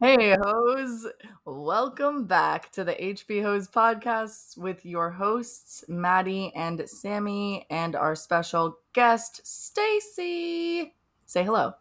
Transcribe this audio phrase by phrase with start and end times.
[0.00, 1.08] Hey, hoes.
[1.44, 8.78] Welcome back to the HBHOES podcast with your hosts, Maddie and Sammy, and our special
[8.92, 10.94] guest, Stacy.
[11.26, 11.72] Say hello.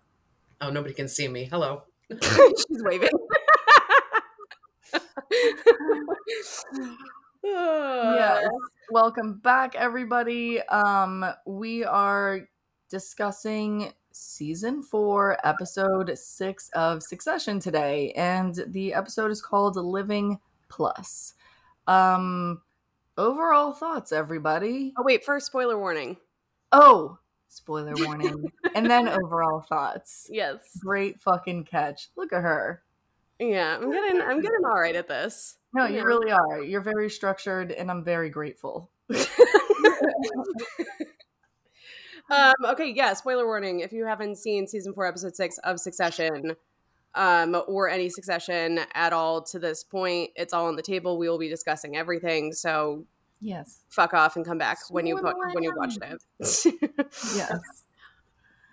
[0.61, 1.45] Oh, nobody can see me.
[1.45, 1.83] Hello.
[2.23, 3.09] She's waving.
[7.43, 8.47] yes.
[8.89, 10.59] Welcome back, everybody.
[10.63, 12.49] Um, we are
[12.89, 21.35] discussing season four, episode six of Succession today, and the episode is called Living Plus.
[21.85, 22.61] Um,
[23.17, 24.93] overall thoughts, everybody.
[24.97, 26.17] Oh wait, first spoiler warning.
[26.71, 30.27] Oh, spoiler warning, and then overall thoughts.
[30.29, 30.77] Yes.
[30.83, 32.09] Great fucking catch.
[32.15, 32.83] Look at her.
[33.39, 35.57] Yeah, I'm getting I'm getting all right at this.
[35.73, 35.99] No, Yeah.
[35.99, 36.61] you really are.
[36.63, 38.89] You're very structured, and I'm very grateful.
[42.29, 43.79] um, okay, yeah, spoiler warning.
[43.81, 46.55] If you haven't seen season four, episode six of Succession,
[47.15, 51.17] um, or any Succession at all to this point, it's all on the table.
[51.17, 52.53] We will be discussing everything.
[52.53, 53.05] So
[53.41, 53.83] Yes.
[53.89, 56.17] fuck off and come back when you when you watched warning.
[56.39, 56.65] it.
[57.35, 57.83] Yes.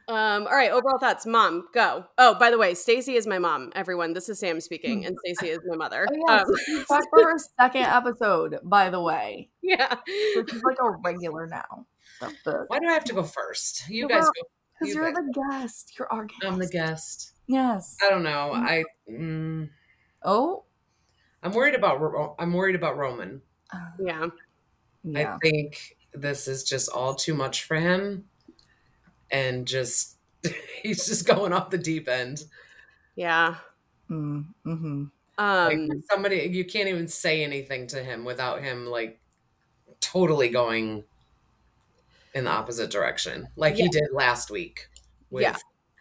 [0.06, 1.24] Um, all right, overall thoughts.
[1.24, 2.04] Mom, go.
[2.18, 4.12] Oh, by the way, Stacy is my mom, everyone.
[4.12, 6.06] This is Sam speaking, and Stacy is my mother.
[6.12, 6.46] Oh, yes.
[6.46, 9.48] Um, She's back for her second episode, by the way.
[9.62, 9.94] yeah.
[10.34, 11.86] So is like a regular now.
[12.44, 13.88] Why do I have to go first?
[13.88, 14.30] You You're guys go.
[14.78, 15.92] Because You you're guys- the guest.
[15.98, 16.42] You're our guest.
[16.44, 17.32] I'm the guest.
[17.46, 17.96] Yes.
[18.04, 18.52] I don't know.
[18.54, 19.68] I mm,
[20.22, 20.64] Oh.
[21.42, 23.42] I'm worried about I'm worried about Roman.
[23.72, 24.26] Uh, Yeah.
[25.04, 25.34] yeah.
[25.34, 28.24] I think this is just all too much for him,
[29.30, 30.16] and just
[30.82, 32.44] he's just going off the deep end.
[33.16, 33.56] Yeah.
[34.10, 35.04] Mm, hmm
[35.38, 39.20] Like Um, somebody, you can't even say anything to him without him like
[40.00, 41.04] totally going
[42.34, 43.84] in the opposite direction, like Yeah.
[43.84, 44.88] he did last week
[45.30, 45.56] with Yeah.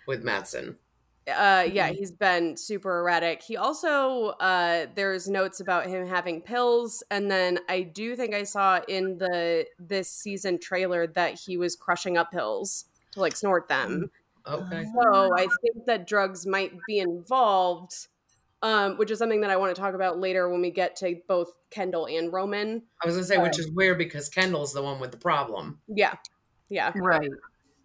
[0.08, 0.78] with Matsson.
[1.26, 1.96] uh yeah Mhm.
[1.96, 7.60] he's been super erratic he also uh there's notes about him having pills and then
[7.70, 12.30] i do think i saw in the this season trailer that he was crushing up
[12.30, 14.12] pills to like snort them
[14.46, 14.84] Okay.
[15.02, 18.10] so i think that drugs might be involved
[18.64, 21.16] um which is something that i want to talk about later when we get to
[21.28, 25.00] both kendall and roman I was gonna say, which is weird because Kendall's the one
[25.00, 25.80] with the problem.
[25.88, 26.16] yeah
[26.70, 27.30] yeah Right.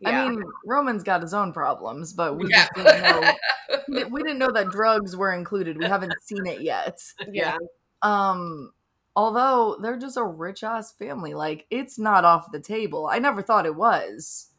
[0.00, 2.68] yeah I mean, Roman's got his own problems, but we Yeah.
[2.68, 4.08] just didn't know.
[4.10, 5.76] we didn't know that drugs were included.
[5.76, 6.98] We haven't seen it yet.
[7.32, 7.56] yeah
[8.02, 8.70] Um,
[9.16, 13.08] although they're just a rich ass family, like it's not off the table.
[13.10, 14.50] I never thought it was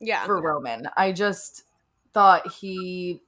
[0.00, 0.88] yeah for Roman.
[0.96, 1.62] I just
[2.12, 3.22] thought he,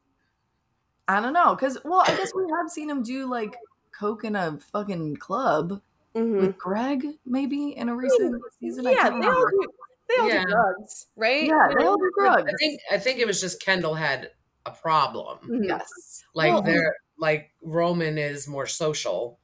[1.10, 3.54] I don't know, because well, I guess we have seen him do like
[3.98, 5.80] coke in a fucking club
[6.14, 6.40] Mhm.
[6.40, 8.84] with Greg, maybe in a recent season.
[8.84, 9.68] Yeah they all do
[10.08, 10.44] they all Yeah.
[10.44, 12.50] do drugs right Yeah, they all do drugs.
[12.52, 14.30] I think I think it was just Kendall had
[14.66, 15.38] a problem.
[15.44, 15.66] Mhm.
[15.68, 19.38] Yes, Like Well, they're like Roman is more social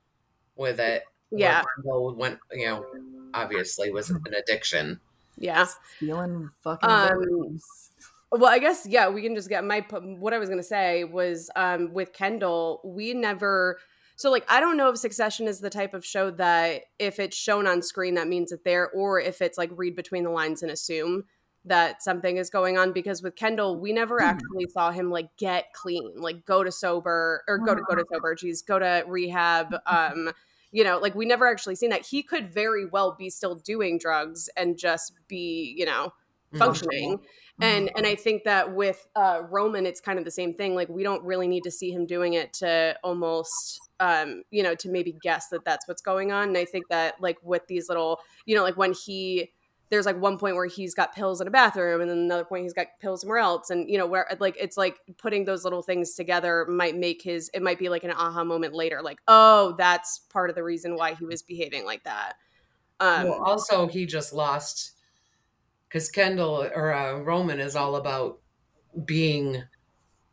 [0.56, 1.04] with it.
[1.30, 1.62] Yeah.
[1.76, 2.84] Kendall went, you know,
[3.34, 5.00] obviously was an addiction.
[5.38, 5.66] yeah
[5.96, 7.85] stealing fucking Um, verbs.
[8.32, 11.04] Well, I guess yeah, we can just get my what I was going to say
[11.04, 13.78] was um with Kendall, we never
[14.16, 17.36] so like I don't know if Succession is the type of show that if it's
[17.36, 20.62] shown on screen that means it there or if it's like read between the lines
[20.62, 21.24] and assume
[21.64, 24.30] that something is going on because with Kendall, we never Hmm.
[24.30, 28.04] actually saw him like get clean, like go to sober or go to go to
[28.12, 30.32] sober, geez, go to rehab um
[30.72, 32.04] you know, like we never actually seen that.
[32.04, 36.12] He could very well be still doing drugs and just be, you know,
[36.52, 36.58] Mhm.
[36.58, 37.20] functioning.
[37.60, 40.90] And and i think that with uh roman it's kind of the same thing like
[40.90, 44.90] we don't really need to see him doing it to almost um you know to
[44.90, 46.48] maybe guess that that's what's going on.
[46.48, 49.52] And i think that like with these little you know like when he
[49.88, 52.64] there's like one point where he's got pills in a bathroom and then another point
[52.64, 53.70] he's got pills somewhere else.
[53.70, 57.50] And you know where like it's like putting those little things together might make his
[57.54, 60.96] it might be like an aha moment later like oh that's part of the reason
[60.96, 62.34] why he was behaving like that.
[63.00, 64.95] Um well, also he just lost
[65.88, 68.40] because Kendall or uh, Roman is all about
[69.04, 69.64] being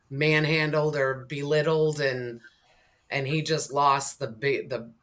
[0.09, 2.41] manhandled or belittled, and
[3.09, 4.94] and he just lost the big the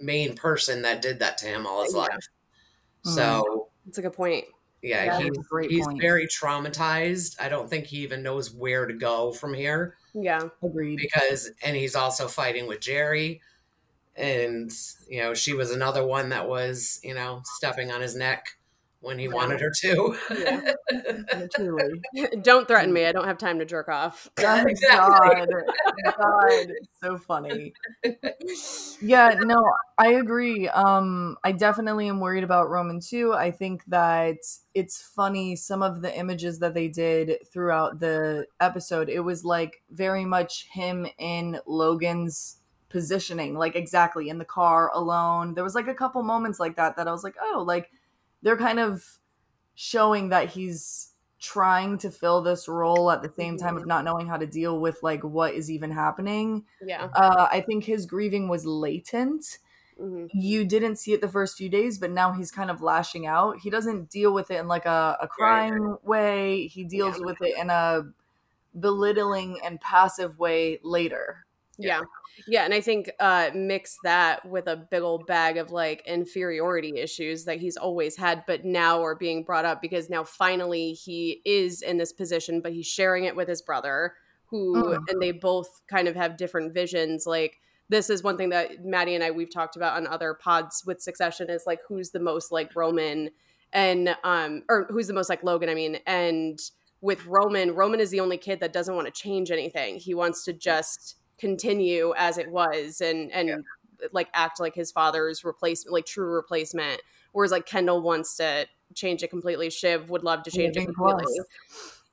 [0.00, 1.94] main person that did that to him all his Yeah.
[1.94, 2.28] life.
[3.02, 4.46] So it's a good point
[4.82, 5.98] yeah, That is he's great he's point.
[5.98, 7.36] very traumatized.
[7.40, 11.06] I don't think he even knows where to go from here yeah Agreed.
[11.08, 13.40] because and he's also fighting with Gerri
[14.16, 14.72] and
[15.08, 18.58] you know she was another one that was you know stepping on his neck
[19.02, 20.16] when he wanted her to.
[20.30, 20.72] Yeah.
[21.54, 22.00] Truly.
[22.42, 23.06] Don't threaten me.
[23.06, 24.28] I don't have time to jerk off.
[24.38, 25.46] Oh, Exactly.
[25.46, 25.48] God.
[26.18, 26.66] God.
[27.02, 27.72] So funny.
[29.00, 29.64] Yeah, no,
[29.98, 30.68] I agree.
[30.68, 33.32] Um, I definitely am worried about Roman too.
[33.32, 34.38] I think that
[34.74, 39.08] it's funny some of the images that they did throughout the episode.
[39.08, 42.58] It was like very much him in Logan's
[42.90, 45.54] positioning, like exactly in the car alone.
[45.54, 47.90] There was like a couple moments like that that I was like, oh, like
[48.42, 49.18] they're kind of
[49.74, 54.26] showing that he's trying to fill this role at the same time of not knowing
[54.28, 56.64] how to deal with like what is even happening.
[56.82, 57.08] Yeah.
[57.14, 59.58] Uh, I think his grieving was latent.
[59.98, 63.26] hmm You didn't see it the first few days, but now he's kind of lashing
[63.26, 63.58] out.
[63.60, 66.66] He doesn't deal with it in like a, a crying way.
[66.66, 67.24] He deals Yeah.
[67.24, 68.12] with it in a
[68.78, 71.46] belittling and passive way later.
[71.80, 72.02] Yeah.
[72.46, 72.64] Yeah.
[72.64, 77.44] And I think uh mix that with a big old bag of like inferiority issues
[77.44, 81.82] that he's always had, but now are being brought up because now finally he is
[81.82, 84.14] in this position, but he's sharing it with his brother,
[84.46, 84.98] who Mm.
[85.08, 87.26] and they both kind of have different visions.
[87.26, 90.84] Like this is one thing that Maddie and I we've talked about on other pods
[90.86, 93.30] with Succession is like who's the most like Roman
[93.72, 96.58] and um or who's the most like Logan, I mean, and
[97.02, 99.96] with Roman, Roman is the only kid that doesn't want to change anything.
[99.96, 103.64] He wants to just continue as it was and and
[104.12, 107.00] like act like his father's replacement, like true replacement.
[107.32, 109.70] Whereas like Kendall wants to change it completely.
[109.70, 111.34] Shiv would love to change it completely.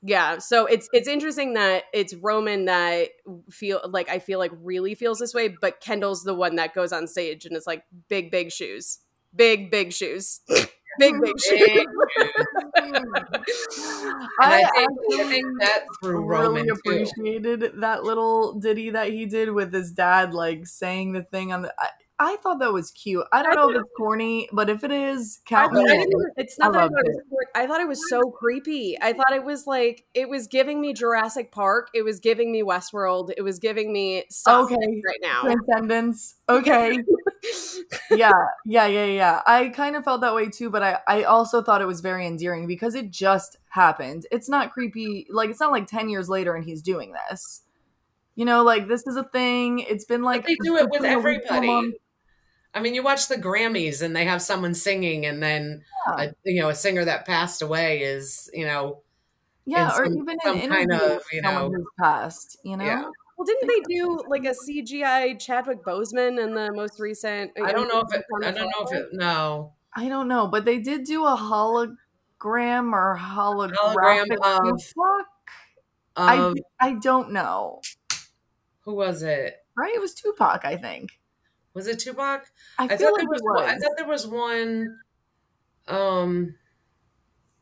[0.03, 3.09] Yeah, so it's it's interesting that it's Roman that
[3.49, 6.93] feel like I feel like really feels this way, but Kendall's the one that goes
[6.93, 8.99] on stage and it's like big big shoes,
[9.35, 10.41] big big shoes,
[10.97, 11.85] big big shoes.
[14.39, 17.07] And I, I think, I think that through really Roman too.
[17.07, 21.63] appreciated that little ditty that he did with his dad, like saying the thing on
[21.63, 21.73] the.
[21.79, 23.23] I, I thought that was cute.
[23.31, 25.91] I don't I know if it's corny, but if it is, I, count thought- me
[25.91, 25.99] I in.
[26.01, 28.31] didn't even- it's I not that I thought it was, I thought it was so
[28.31, 28.97] creepy.
[29.01, 31.89] I thought it was like it was giving me Jurassic Park.
[31.93, 33.31] It was giving me Westworld.
[33.37, 35.43] It was giving me stuff Okay, right now.
[35.43, 36.35] transcendence.
[36.49, 36.97] Okay,
[38.11, 38.31] yeah,
[38.65, 39.41] yeah, yeah, yeah.
[39.45, 42.25] I kind of felt that way too, but I, I also thought it was very
[42.25, 44.25] endearing because it just happened.
[44.31, 45.27] It's not creepy.
[45.29, 47.61] Like it's not like ten years later and he's doing this.
[48.35, 49.79] You know, like this is a thing.
[49.79, 51.93] It's been like they do it with between a week and a everybody.
[52.73, 52.79] Month.
[52.79, 56.23] I mean, you watch the Grammys and they have someone singing, and then Yeah.
[56.29, 59.01] a, you know a singer that passed away is you know
[59.65, 62.57] Yeah, or some- even in some kind of, you know- passed.
[62.63, 63.03] You know, Yeah.
[63.37, 67.51] Well, didn't they do like a CGI Chadwick Boseman in the most recent?
[67.63, 70.65] I don't know if it I don't know if it no I don't know, but
[70.65, 75.25] they did do a hologram or holographic Hologram of- Tupac.
[76.15, 77.81] I um, I don't know.
[78.81, 80.65] who was it Right, it was Tupac.
[80.65, 81.19] I think.
[81.77, 82.45] Was it Tupac
[82.77, 84.99] I, I, feel thought like there was, it one- I thought there was one
[85.87, 86.55] um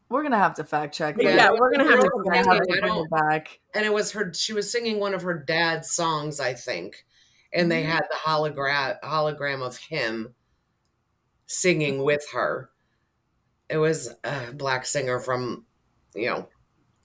[0.09, 1.15] We're gonna have to fact check.
[1.19, 1.35] Yeah, this.
[1.41, 2.09] Yeah, we're gonna have to.
[2.15, 3.59] we're We're gonna have to bring don't- it back.
[3.73, 7.05] and it was her she was singing one of her dad's songs i think
[7.53, 7.87] and they Mhm.
[7.87, 10.33] had the hologram hologram of him
[11.47, 12.69] singing with her
[13.69, 15.65] it was a black singer from
[16.15, 16.49] you know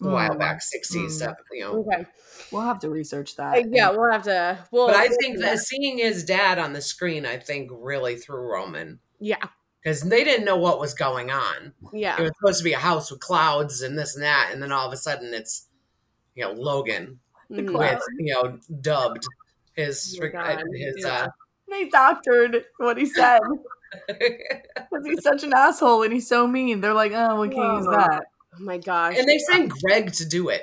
[0.03, 1.11] a while Mm, back 60s mm.
[1.11, 2.07] stuff you know Okay.
[2.51, 3.59] We'll have to research that.
[3.59, 4.59] Uh, yeah, we'll have to.
[4.73, 8.17] Well, but i think do that seeing his dad on the screen i think really
[8.17, 9.45] threw roman Yeah.
[9.83, 12.19] because they didn't know what was going on Yeah.
[12.19, 14.73] it was supposed to be a house with clouds and this and that and then
[14.73, 15.67] all of a sudden it's
[16.35, 17.21] you know logan
[17.51, 17.77] Mm.
[17.77, 19.25] with you know dubbed
[19.75, 21.27] his Oh his yeah.
[21.69, 23.57] They doctored what he said uh
[24.09, 26.81] because he's such an asshole and he's so mean.
[26.81, 28.27] They're like, oh, we can't use that.
[28.55, 29.17] Oh my gosh.
[29.19, 30.63] and they sent Greg to do it.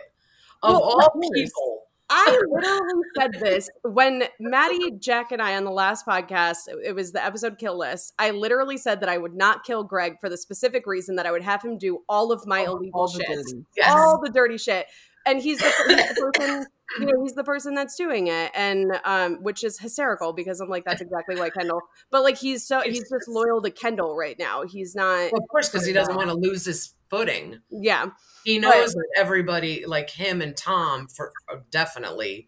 [0.63, 5.71] Of Well, all people, I literally said this when Maddie, Jack, and I on the
[5.71, 8.13] last podcast, it was the episode kill list.
[8.17, 11.31] I literally said that I would not kill Greg for the specific reason that I
[11.31, 13.27] would have him do all of my illegal All shit.
[13.75, 14.87] yes, All the dirty shit.
[15.27, 16.65] And he's the, he's the person,
[16.99, 18.51] you know, he's the person that's doing it.
[18.55, 21.81] And um, which is hysterical because I'm like, that's exactly why Kendall.
[22.11, 24.63] But like he's so he's just loyal to Kendall right now.
[24.63, 27.59] He's not well, of course, because he doesn't want to lose his footing.
[27.69, 28.07] yeah.
[28.43, 31.33] He knows that everybody, like him and Tom, for
[31.69, 32.47] definitely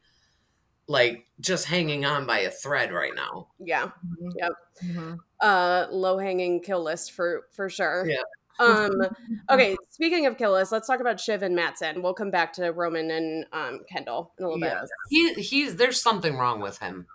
[0.88, 3.48] like just hanging on by a thread right now.
[3.60, 3.92] Yeah.
[4.06, 4.32] Mhm.
[4.38, 4.52] Yep.
[4.86, 5.18] Mhm.
[5.42, 8.08] uh low hanging kill list for for sure.
[8.10, 8.22] Yeah.
[8.60, 8.92] Um
[9.50, 12.02] okay, speaking of kill list, let's talk about Shiv and Matsson.
[12.02, 14.88] We'll come back to Roman and um Kendall in a little Yes.
[15.10, 17.08] He he's there's something wrong with him.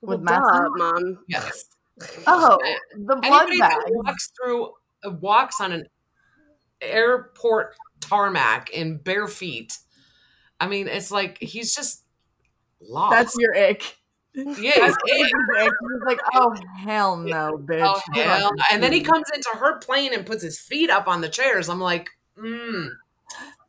[0.00, 0.62] With Well, Matsson?
[0.64, 1.18] duh, mom.
[1.28, 1.64] Yes,
[2.26, 2.58] Oh,
[2.96, 3.70] the blood anybody bag.
[3.70, 4.72] that walks through
[5.04, 5.86] uh, walks on an
[6.80, 9.78] airport tarmac in bare feet.
[10.60, 12.04] I mean, it's like he's just
[12.80, 13.12] lost.
[13.12, 13.98] That's your ick.
[14.34, 15.32] Yeah, he's eight.
[15.58, 15.72] And
[16.06, 17.82] like, oh hell no, bitch.
[17.84, 18.50] Oh, hell.
[18.70, 21.68] And then he comes into her plane and puts his feet up on the chairs.
[21.68, 22.88] I'm like, mm,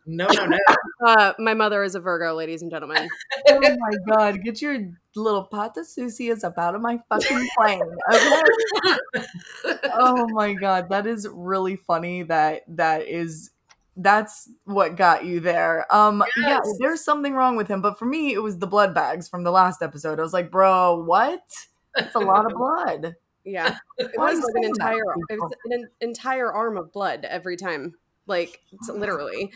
[0.06, 0.58] no, no, no.
[1.06, 3.10] Uh, my mother is a Virgo, ladies and gentlemen.
[3.50, 4.80] oh my god, get your
[5.18, 7.82] little pata sucias up out of my fucking plane.
[8.14, 9.28] Okay.
[9.96, 12.24] oh my god, that is really funny.
[12.24, 13.50] That that is
[13.96, 15.86] that's what got you there.
[15.94, 19.28] Um yeah, there's something wrong with him, but for me it was the blood bags
[19.28, 20.20] from the last episode.
[20.20, 21.42] I was like, bro, what?
[21.96, 23.16] That's a lot of blood.
[23.46, 27.94] Yeah, it was like an entire it was an entire arm of blood every time,
[28.26, 29.52] like it's literally.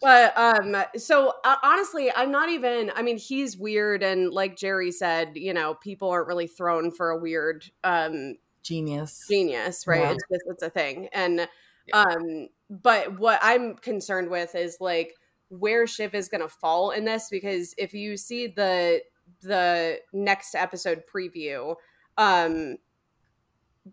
[0.00, 2.90] But um, so uh, honestly, I'm not even.
[2.96, 7.10] I mean, he's weird, and like Gerri said, you know, people aren't really thrown for
[7.10, 9.26] a weird um Genius.
[9.28, 10.00] genius, right?
[10.00, 10.16] Yeah.
[10.30, 11.08] It's it's a thing.
[11.12, 11.46] And
[11.92, 15.14] um but what I'm concerned with is like
[15.48, 19.02] where Shiv is going to fall in this because if you see the
[19.42, 21.76] the next episode preview
[22.18, 22.76] um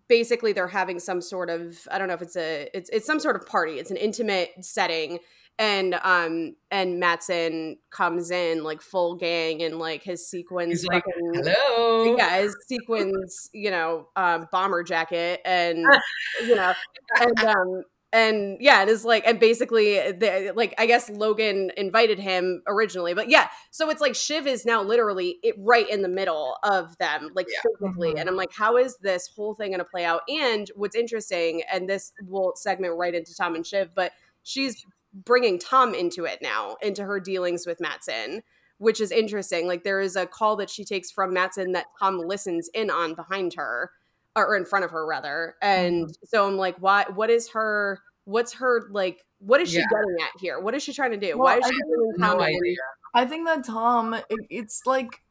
[0.07, 3.19] basically they're having some sort of I don't know if it's a it's it's some
[3.19, 3.73] sort of party.
[3.73, 5.19] It's an intimate setting
[5.59, 11.03] and um and Matsson comes in like full gang and like his sequins He's like,
[11.05, 12.15] fucking- hello.
[12.17, 15.85] yeah, his sequins, you know, um, bomber jacket, and
[16.41, 16.73] you know,
[17.19, 22.19] and um, and yeah, it is like, and basically, the, like, I guess Logan invited
[22.19, 26.07] him originally, but yeah, so it's like Shiv is now literally it right in the
[26.09, 27.71] middle of them, like Yeah.
[27.71, 28.19] physically, Mhm.
[28.19, 30.21] and I'm like, how is this whole thing going to play out?
[30.29, 34.11] And what's interesting, and this will segment right into Tom and Shiv, but
[34.43, 38.41] she's bringing Tom into it now, into her dealings with Matsson
[38.83, 39.65] which is interesting.
[39.65, 43.15] Like there is a call that she takes from Matsson that Tom listens in on
[43.15, 43.91] behind her,
[44.35, 45.55] or in front of her rather.
[45.61, 46.25] And mm-hmm.
[46.25, 47.05] so I'm like, why?
[47.13, 47.99] What is her?
[48.25, 49.23] What's her like?
[49.39, 49.85] What is she Yeah.
[49.89, 50.59] getting at here?
[50.59, 51.37] What is she trying to do?
[51.37, 52.75] Well, why is I she bringing Tom No in?
[53.15, 55.21] I think that Tom, it, it's like,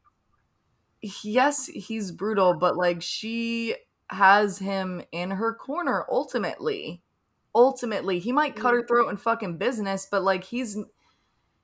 [1.23, 3.75] yes, he's brutal, but like she
[4.09, 7.02] has him in her corner ultimately.
[7.55, 10.77] Ultimately, he might cut her throat in fucking business, but like he's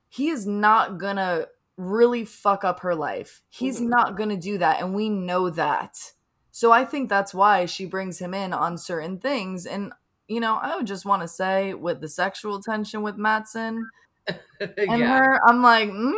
[0.08, 3.42] he is not gonna really fuck up her life.
[3.48, 3.88] He's Mhm.
[3.88, 6.12] not gonna do that, and we know that.
[6.52, 9.66] So I think that's why she brings him in on certain things.
[9.66, 9.92] And
[10.28, 13.88] you know, I would just want to say with the sexual tension with Matsson,
[14.60, 15.18] and yeah.
[15.18, 16.12] her, I'm like, mm,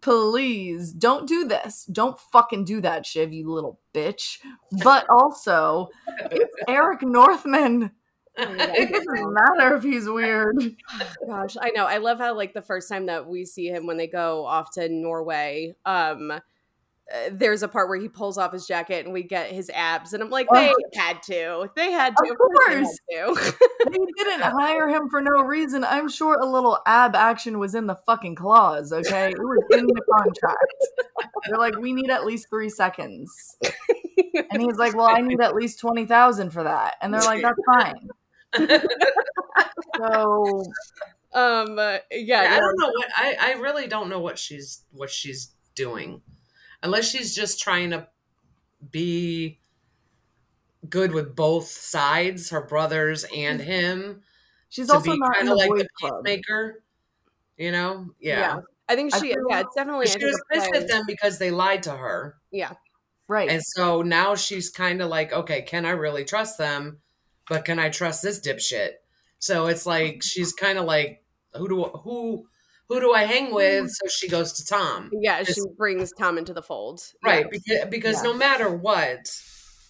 [0.00, 1.84] please don't do this.
[1.84, 4.38] Don't fucking do that, Shiv, you little bitch.
[4.82, 5.90] But also,
[6.30, 7.90] it's Eric Northman.
[8.38, 10.56] It doesn't matter if he's weird.
[11.28, 11.84] Gosh, I know.
[11.86, 14.70] I love how like the first time that we see him when they go off
[14.72, 16.40] to Norway, um, uh,
[17.32, 20.22] there's a part where he pulls off his jacket and we get his abs, and
[20.22, 20.54] I'm like, Oh.
[20.54, 23.52] they had to, they had to, Of they had to.
[23.90, 25.82] They didn't hire him for no reason.
[25.84, 29.30] I'm sure a little ab action was in the fucking clause, okay?
[29.30, 30.76] It was in the contract.
[31.48, 33.56] They're like, we need at least three seconds.
[34.52, 36.96] And he's like, well, I need at least 20,000 for that.
[37.00, 38.10] And they're like, that's fine.
[39.96, 40.64] So,
[41.34, 45.10] um, uh, yeah, I don't know what I, I really don't know what she's what
[45.10, 46.22] she's doing.
[46.82, 48.08] Unless she's just trying to
[48.90, 49.58] be
[50.88, 54.22] good with both sides, her brothers and him.
[54.70, 56.82] she's also not in kind of like the peacemaker.
[57.58, 58.06] You know?
[58.18, 58.38] yeah.
[58.38, 58.60] Yeah.
[58.88, 60.06] I think I she, feel- yeah, it's definitely.
[60.06, 62.36] She was pissed at them because they lied to her.
[62.50, 62.72] Yeah,
[63.28, 63.48] Right.
[63.48, 66.98] And so now she's kind of like, okay, can I really trust them?
[67.50, 68.90] But can I trust this dipshit?
[69.40, 72.46] So it's like she's kind of like, who do who
[72.88, 73.90] who do I hang with?
[73.90, 75.42] So she goes to Tom, yeah.
[75.42, 77.50] She brings Tom into the fold, right?
[77.50, 78.30] Because because Yeah.
[78.30, 79.28] no matter what,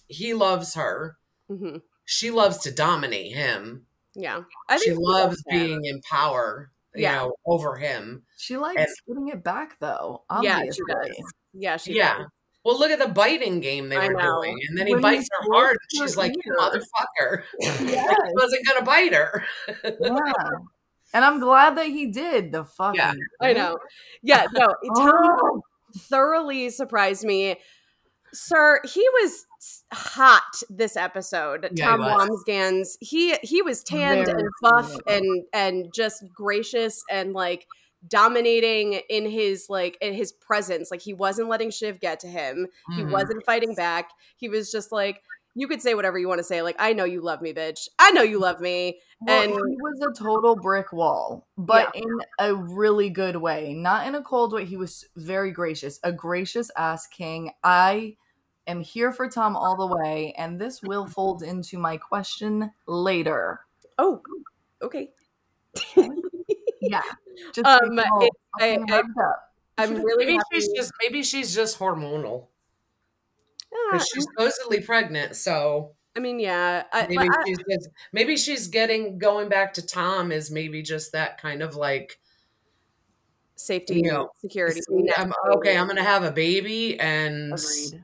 [0.07, 1.17] he loves her.
[1.47, 3.85] hmm She loves to dominate him.
[4.15, 7.15] Yeah, I She think loves being in power, you Yeah.
[7.15, 8.23] know, over him.
[8.37, 10.23] she likes and- getting it back, though.
[10.41, 11.23] Yeah, she does.
[11.53, 12.17] Yeah, she yeah.
[12.17, 12.27] does.
[12.63, 14.41] Well, look at the biting game they I were know.
[14.41, 15.77] doing, and then he When bites he her hard.
[15.77, 18.15] her She's like, "You motherfucker!" Yes.
[18.27, 19.43] he wasn't gonna bite her.
[19.83, 20.19] yeah.
[21.13, 22.53] And I'm glad that he did.
[22.53, 22.97] The fucking.
[22.97, 23.77] Yeah, I know.
[24.23, 24.67] Yeah, no.
[24.95, 25.11] Tom
[25.43, 25.61] Oh,
[25.97, 27.57] thoroughly surprised me.
[28.31, 29.45] Sir, he was
[29.91, 31.67] hot this episode.
[31.73, 31.99] Yeah, Tom.
[31.99, 32.91] Wambsgans.
[33.01, 37.67] He he was tanned Very and buff and and just gracious and like
[38.07, 40.91] dominating in his like in his presence.
[40.91, 42.67] Like he wasn't letting Shiv get to him.
[42.95, 43.11] He Mhm.
[43.11, 44.11] wasn't fighting back.
[44.37, 46.61] He was just like, you could say whatever you want to say.
[46.61, 47.89] Like, I know you love me, bitch.
[47.99, 49.01] I know you love me.
[49.19, 54.07] Well, and- he was a total brick wall, but in a really good way, not
[54.07, 54.65] in a cold way.
[54.65, 57.51] He was very gracious, a gracious ass king.
[57.63, 58.15] I
[58.65, 63.59] am here for Tom all the way, and this will fold into my question later.
[63.99, 64.21] Oh,
[64.81, 65.11] okay.
[66.81, 67.01] Yeah,
[67.53, 69.03] just Um, so you know, it- I, I,
[69.77, 70.45] I'm really maybe happy.
[70.55, 72.47] she's just maybe she's just hormonal.
[73.91, 76.83] 'Cause she's supposedly pregnant, so I mean, yeah.
[76.91, 81.13] I, maybe I- she's just, maybe she's getting going back to Tom is maybe just
[81.13, 82.19] that kind of like
[83.55, 84.81] safety, you know, security.
[85.15, 88.03] I'm, okay, I'm gonna have a baby and Agreed.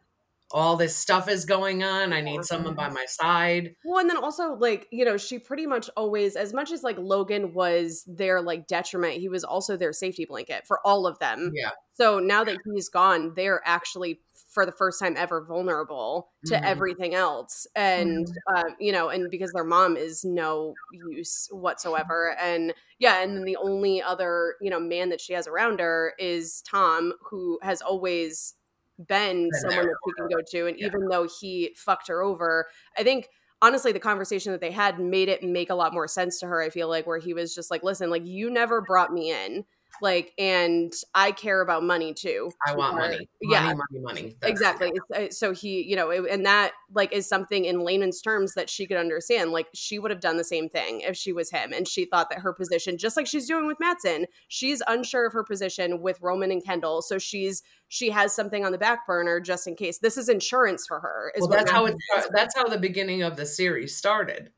[0.51, 2.13] All this stuff is going on.
[2.13, 3.75] I need someone by my side.
[3.83, 6.97] Well, and then also like you know, she pretty much always, as much as like
[6.97, 11.51] Logan was their like detriment, he was also their safety blanket for all of them.
[11.53, 11.71] Yeah.
[11.95, 16.63] So now that he's gone, they're actually for the first time ever vulnerable to Mhm.
[16.63, 18.25] everything else, and
[18.55, 20.73] uh, you know, and because their mom is no
[21.09, 25.47] use whatsoever, and yeah, and then the only other you know man that she has
[25.47, 28.53] around her is Tom, who has always
[28.97, 30.87] been Been someone that she can go to, and Yeah.
[30.87, 33.27] even though he fucked her over, I think
[33.61, 36.61] honestly the conversation that they had made it make a lot more sense to her
[36.61, 39.63] i feel like where he was just like listen like you never brought me in
[40.01, 43.29] like and i care about money too I want Or- money.
[43.41, 44.21] yeah Money, money, money.
[44.41, 48.21] That's- exactly It's- uh, so he you know and that like is something in layman's
[48.21, 51.33] terms that she could understand like she would have done the same thing if she
[51.33, 54.81] was him and she thought that her position just like she's doing with Matsson she's
[54.87, 58.77] unsure of her position with Roman and Kendall so she's she has something on the
[58.77, 61.95] back burner just in case this is insurance for her is Well, that's how it.
[62.33, 64.51] That's how the beginning of the series started,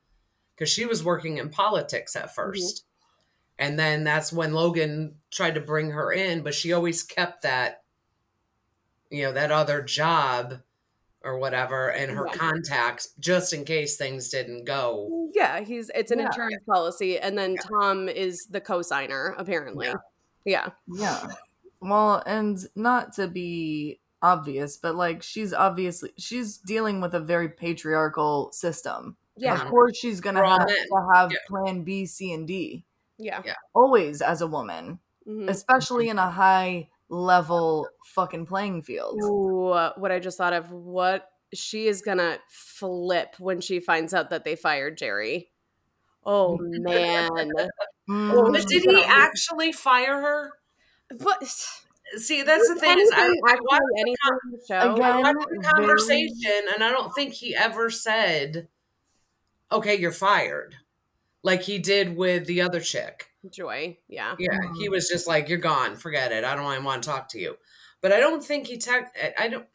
[0.55, 2.25] because she was working in politics Mm-hmm.
[2.25, 2.81] at 1st
[3.59, 7.83] and then that's when Logan tried to bring her in, but she always kept that,
[9.11, 10.61] you know, that other job
[11.21, 12.33] or whatever, and her Yeah.
[12.33, 15.29] contacts just in case things didn't go.
[15.35, 16.27] Yeah, he's it's an Yeah.
[16.27, 19.87] insurance policy, and then Tom is the co-signer apparently.
[19.87, 19.95] Yeah.
[20.45, 21.27] Yeah, Yeah.
[21.81, 27.49] Well, and not to be obvious, but like she's obviously she's dealing with a very
[27.49, 29.17] patriarchal system.
[29.35, 31.37] yeah, Of course she's gonna have to have Yeah.
[31.47, 32.85] plan B, C, and D.
[33.19, 33.41] yeah.
[33.75, 34.99] Always as a woman.
[35.27, 35.49] Mhm.
[35.49, 39.19] Especially in a high level fucking playing field.
[39.23, 44.29] Ooh, what I just thought of what she is gonna flip when she finds out
[44.31, 45.49] that they fired Gerri.
[46.25, 47.29] Oh man,
[48.09, 48.51] Mm.
[48.53, 50.51] But did he actually fire her?
[51.19, 51.43] but
[52.17, 54.93] See, that's the thing is, I, anything, I watched anything in the show.
[54.95, 58.67] Again, I watched the very- conversation, and I don't think he ever said,
[59.71, 60.77] "Okay, you're fired,"
[61.43, 63.29] like he did with the other chick.
[63.49, 65.95] Joy, yeah, Yeah, he was just like, "You're gone.
[65.95, 66.43] Forget it.
[66.43, 67.55] I don't even want to talk to you."
[68.01, 69.15] But I don't think he tech.
[69.37, 69.65] I- don't.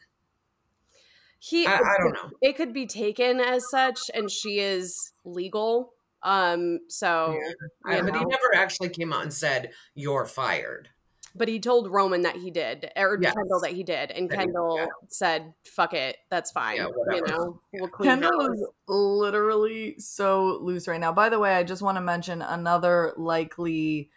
[1.38, 1.66] he.
[1.66, 2.30] I, I don't know.
[2.42, 5.92] It could be taken as such, and she is legal.
[6.22, 7.38] Um, so
[7.86, 10.88] you but he never actually came out and said, "You're fired."
[11.36, 13.34] But he told Roman that he did, or Yes.
[13.34, 14.86] Kendall that he did, and That he- Kendall yeah.
[15.08, 18.56] said, "Fuck it, that's fine." Yeah, you know, we'll clean Kendall house.
[18.58, 21.12] is literally so loose right now.
[21.12, 24.10] By the way, I just want to mention another likely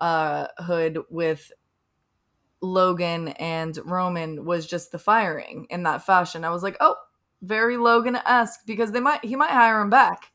[0.00, 1.50] uh hood with
[2.60, 6.44] Logan and Roman was just the firing in that fashion.
[6.44, 6.96] I was like, oh,
[7.40, 10.32] very Logan esque because they might he might hire him back,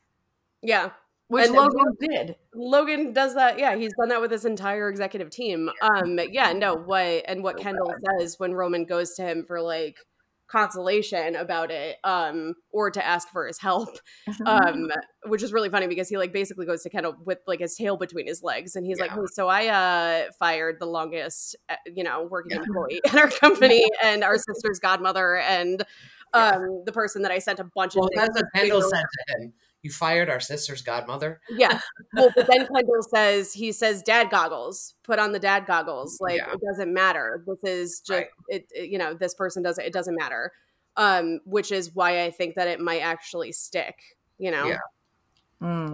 [0.62, 0.90] Yeah,
[1.34, 2.36] which And- Logan did.
[2.54, 3.58] Logan does that.
[3.58, 5.68] Yeah, he's done that with his entire executive team.
[5.82, 9.96] Um, yeah, no, what and what Kendall says when Roman goes to him for like
[10.46, 13.88] consolation about it, um, or to ask for his help,
[14.46, 14.90] um,
[15.26, 17.96] which is really funny because he like basically goes to Kendall with like his tail
[17.96, 19.16] between his legs, and he's like, Yeah.
[19.16, 23.84] "Hey, so I uh fired the longest, uh, you know, working employee at our company,
[24.02, 25.82] and our sister's godmother, and
[26.34, 28.88] um, the person that I sent a bunch Well, of that's things what Kendall to."
[28.88, 29.52] said to him.
[29.84, 31.40] You fired our sister's godmother.
[31.50, 31.78] Yeah.
[32.16, 34.94] Well, but then Kendall says he says dad goggles.
[35.02, 36.18] Put on the dad goggles.
[36.20, 36.52] Like Yeah.
[36.52, 37.44] it doesn't matter.
[37.46, 38.26] This is just Right.
[38.48, 39.84] it, it- You know, this person doesn't.
[39.84, 40.52] It doesn't matter.
[40.96, 43.96] Um, which is why I think that it might actually stick.
[44.38, 44.66] You know.
[44.68, 44.78] Yeah.
[45.60, 45.92] Mm.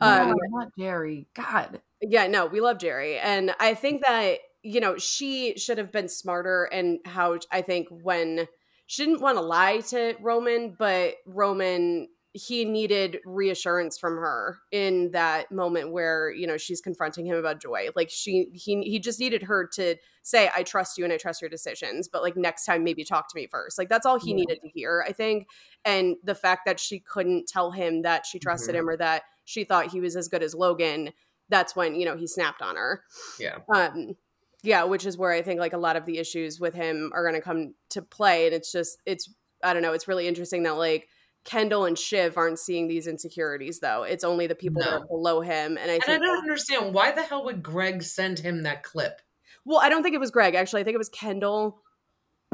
[0.00, 1.26] Um, No, not Gerri.
[1.34, 1.80] God.
[2.00, 2.26] yeah.
[2.28, 6.64] No, we love Gerri, and I think that you know she should have been smarter.
[6.64, 8.46] And how I think when
[8.86, 15.10] she didn't want to lie to Roman, but Roman he needed reassurance from her in
[15.10, 19.20] that moment where you know she's confronting him about joy like she he he just
[19.20, 22.64] needed her to say i trust you and i trust your decisions but like next
[22.64, 24.36] time maybe talk to me first like that's all he Yeah.
[24.36, 25.46] needed to hear i think
[25.84, 28.78] and the fact that she couldn't tell him that she trusted Mhm.
[28.78, 31.10] him or that she thought he was as good as logan
[31.50, 33.02] that's when you know he snapped on her
[33.38, 33.58] Yeah.
[33.74, 34.16] um
[34.62, 37.22] yeah which is where i think like a lot of the issues with him are
[37.22, 39.28] going to come to play and it's just it's
[39.62, 41.08] i don't know it's really interesting that like
[41.44, 45.40] kendall and shiv aren't seeing these insecurities though it's only the people that are below
[45.40, 48.82] him and i And I don't understand why the hell would Greg send him that
[48.82, 49.20] clip?
[49.64, 51.82] well i don't think it was greg actually i think it was kendall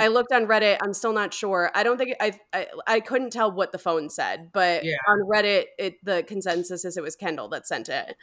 [0.01, 3.31] i looked on reddit i'm still not sure i don't think i i, I couldn't
[3.31, 4.97] tell what the phone said but Yeah.
[5.07, 8.17] on reddit it the consensus is it was kendall that sent it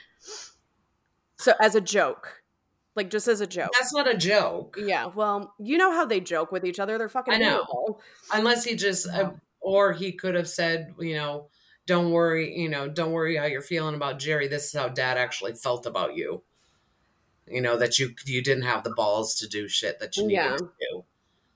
[1.37, 2.41] so as a joke
[2.95, 3.71] like just as a joke.
[3.77, 4.77] That's not a joke.
[4.79, 6.97] Yeah, well, you know how they joke with each other.
[6.97, 7.33] They're fucking.
[7.33, 7.65] I know.
[7.67, 8.01] horrible.
[8.33, 9.31] Unless he just, uh,
[9.65, 11.47] or he could have said, you know,
[11.87, 14.47] don't worry, you know, don't worry how you're feeling about Gerri.
[14.49, 16.43] This is how Dad actually felt about you.
[17.47, 20.33] You know that you you didn't have the balls to do shit that you needed
[20.35, 20.57] Yeah.
[20.57, 21.03] to do.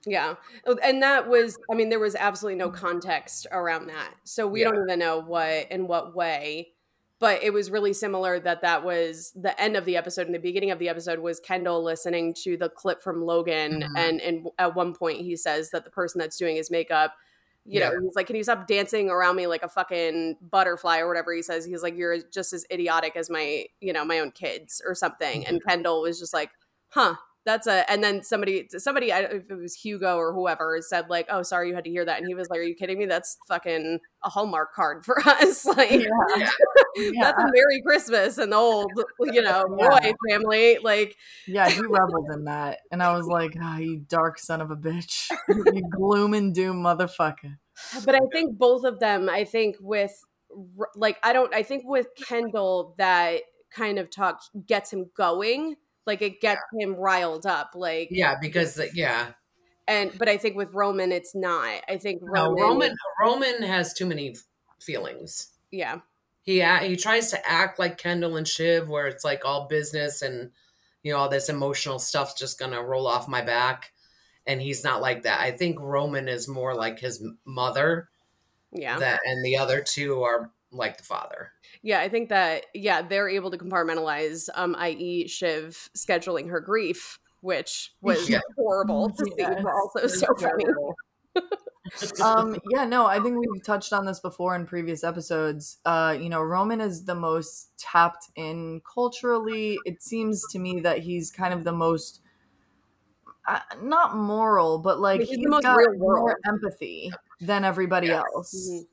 [0.05, 0.35] Yeah.
[0.65, 4.13] Oh, And that was, I mean, there was absolutely no context around that.
[4.23, 4.69] So we Yeah.
[4.71, 6.73] don't even know what, in what way,
[7.19, 10.25] but it was really similar that that was the end of the episode.
[10.27, 13.81] And the beginning of the episode was Kendall listening to the clip from Logan.
[13.83, 13.97] Mhm.
[13.97, 17.15] And, and at one point he says that the person that's doing his makeup,
[17.69, 21.07] you know, he's like, can you stop dancing around me like a fucking butterfly or
[21.07, 21.65] whatever he says?
[21.65, 25.45] He's like, you're just as idiotic as my, you know, my own kids or something.
[25.45, 25.69] And mm-hmm.
[25.69, 26.49] Kendall was just like,
[26.89, 27.15] huh,
[27.49, 30.77] that's a and then somebody somebody I don't know if it was Hugo or whoever
[30.81, 32.75] said like oh sorry you had to hear that and he was like are you
[32.75, 36.07] kidding me that's fucking a hallmark card for us like Yeah.
[36.37, 36.49] Yeah.
[37.21, 39.87] That's a Merry Christmas and the old you know Yeah.
[39.87, 41.15] Roy family like
[41.47, 42.79] Yeah, he reveled in that.
[42.91, 45.29] And I was like, ah, you dark son of a bitch.
[45.47, 47.57] you gloom and doom motherfucker.
[48.05, 50.11] but I think both of them I think with
[50.95, 55.75] like I don't I think with Kendall that kind of talk gets him going
[56.09, 59.27] like it gets him riled up like Yeah, because uh, yeah,
[59.87, 61.81] and but I think with Roman it's not.
[61.87, 64.35] I think no, Roman, Roman Roman has too many
[64.81, 65.47] feelings.
[65.71, 65.99] yeah.
[66.41, 70.51] He he tries to act like Kendall and Shiv, where it's like all business and
[71.03, 73.93] you know all this emotional stuff's just gonna roll off my back,
[74.47, 75.39] and he's not like that.
[75.39, 78.09] I think Roman is more like his mother,
[78.73, 78.97] yeah.
[78.97, 81.51] that and the other two are like the father.
[81.81, 87.19] Yeah, I think that yeah, they're able to compartmentalize, um, i.e., Shiv scheduling her grief,
[87.41, 88.39] which was Yeah.
[88.55, 90.65] horrible to see, but also it's so funny.
[92.21, 96.29] um yeah no i think we've touched on this before in previous episodes uh you
[96.29, 101.53] know roman is the most tapped in culturally it seems to me that he's kind
[101.53, 102.21] of the most
[103.47, 108.09] uh, not moral but like He's the he's most got real more empathy than everybody
[108.09, 108.21] Yeah.
[108.35, 108.87] else Mhm.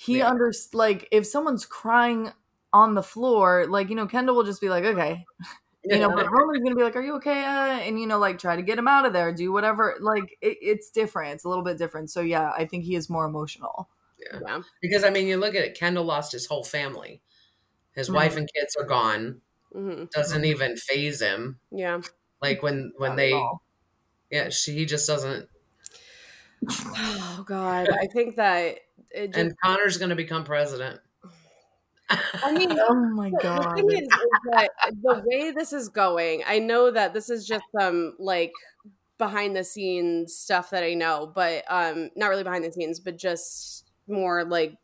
[0.00, 0.30] He Yeah.
[0.30, 2.32] under like if someone's crying
[2.72, 5.28] on the floor like you know kendall will just be like okay
[5.90, 7.80] you know but roman's gonna be like are you okay uh?
[7.80, 10.58] and you know like try to get him out of there do whatever like it,
[10.62, 13.90] it's different it's a little bit different so yeah i think he is more emotional
[14.18, 14.40] Yeah,
[14.80, 15.76] because I mean, you look at it.
[15.78, 17.22] Kendall lost his whole family.
[17.92, 18.12] His Mhm.
[18.12, 19.42] wife and kids are gone.
[19.72, 21.60] hmm Doesn't even phase him.
[21.70, 22.00] yeah.
[22.42, 23.54] Like when when Not they
[24.30, 25.48] yeah, she he just doesn't.
[26.96, 29.38] Oh God, I think that it just.
[29.38, 31.00] And Connor's going to become president.
[32.10, 34.08] I mean, oh my the god thing is, is
[34.52, 34.70] that
[35.02, 38.52] the way this is going, I know that this is just some like
[39.18, 43.16] behind the scenes stuff that I know, but um, not really behind the scenes, but
[43.16, 44.76] just more like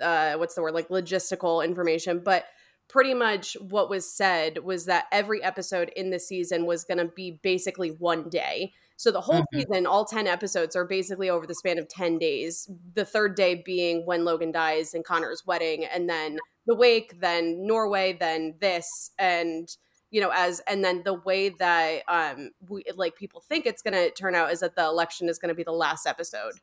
[0.00, 2.20] uh, what's the word, like logistical information.
[2.24, 2.44] But
[2.90, 7.06] pretty much what was said was that every episode in the season was going to
[7.06, 8.72] be basically one day.
[8.96, 9.46] So the whole Mhm.
[9.54, 12.68] season, all 10 episodes are basically over the span of 10 days.
[12.94, 17.66] The third day being when Logan dies and Connor's wedding, and then the wake, then
[17.66, 19.74] Norway, then this, and
[20.10, 24.10] you know, as and then the way that um we like people think it's gonna
[24.10, 26.54] turn out is that the election is gonna be the last episode.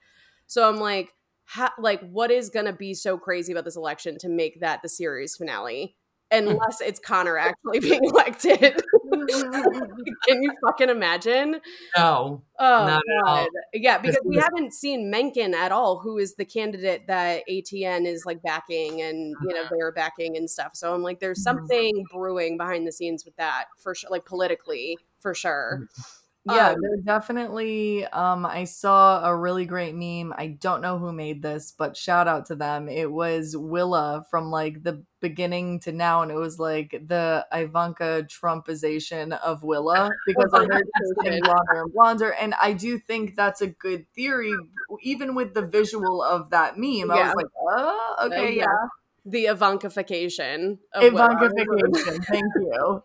[0.47, 1.13] So I'm like,
[1.45, 4.89] ha- like what is gonna be so crazy about this election to make that the
[4.89, 5.95] series finale?
[6.31, 8.83] Unless it's Connor actually being elected.
[10.27, 11.61] Can you fucking imagine?
[11.95, 12.43] No.
[12.59, 13.35] Oh Not at all.
[13.45, 13.49] god.
[13.73, 18.25] Yeah, because we haven't seen Mencken at all, who is the candidate that ATN is
[18.25, 19.69] like backing and you know Uh-huh.
[19.77, 20.71] they're backing and stuff.
[20.73, 21.43] So I'm like, there's Mhm.
[21.43, 25.87] something brewing behind the scenes with that for sure, like politically for sure.
[26.49, 31.41] Yeah Um, definitely um i saw a really great meme i don't know who made
[31.41, 36.21] this but shout out to them it was willa from like the beginning to now
[36.21, 40.81] and it was like the ivanka trumpization of willa because of her
[41.23, 44.53] getting blonder and blonder and i do think that's a good theory
[45.01, 48.63] even with the visual of that meme i was like oh okay yeah.
[48.63, 48.87] yeah,
[49.25, 50.77] The Ivankification.
[50.95, 52.25] Ivankification.
[52.25, 53.03] thank you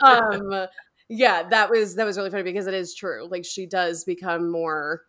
[0.02, 0.66] um,
[1.14, 3.28] yeah, that was that was really funny because it is true.
[3.30, 5.02] Like she does become more.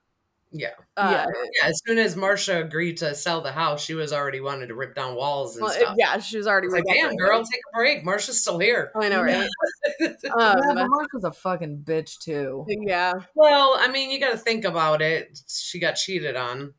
[0.51, 0.69] Yeah.
[0.97, 1.25] Uh, Yeah.
[1.61, 1.67] Yeah.
[1.69, 4.93] As soon as Marcia agreed to sell the house, she was already wanting to rip
[4.93, 5.95] down walls and well, stuff.
[5.97, 7.17] yeah, she was already It's like, damn, rebelling.
[7.17, 8.05] girl, take a break.
[8.05, 8.91] Marcia's still here.
[8.95, 9.49] I know, right?
[9.99, 13.13] yeah, Um, but Mark was a fucking bitch too yeah.
[13.33, 15.39] Well, I mean, you got to think about it.
[15.47, 16.73] She got cheated on.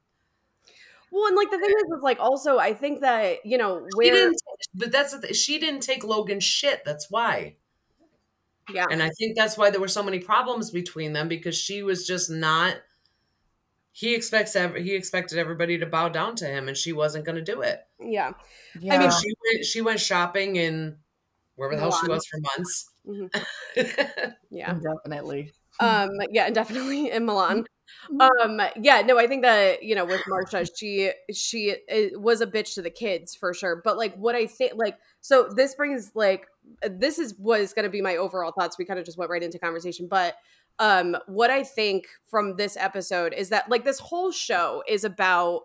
[1.11, 4.11] Well, and like the thing is, is like also I think that you know She
[4.11, 4.37] didn't,
[4.75, 6.83] but that's the th- she didn't take Logan's shit.
[6.85, 7.57] That's why.
[8.73, 11.83] Yeah And I think that's why there were so many problems between them because she
[11.83, 12.77] was just not.
[13.93, 17.37] He expects ev- he expected everybody to bow down to him, and she wasn't going
[17.37, 17.81] to do it.
[18.01, 18.33] yeah
[18.81, 20.99] yeah I mean, She went she went shopping in
[21.55, 22.91] wherever the hell she was for months.
[23.07, 23.31] Mhm.
[24.51, 24.75] Yeah.
[24.75, 25.53] Definitely.
[25.81, 27.74] um yeah and definitely in milan Mm-hmm.
[28.21, 32.47] Um yeah no i think that you know with marcia she she uh, was a
[32.47, 36.13] bitch to the kids for sure but like what i think like so this brings
[36.15, 36.47] like
[36.83, 39.43] this is was going to be my overall thoughts we kind of just went right
[39.43, 40.35] into conversation but
[40.79, 45.63] um what i think from this episode is that like this whole show is about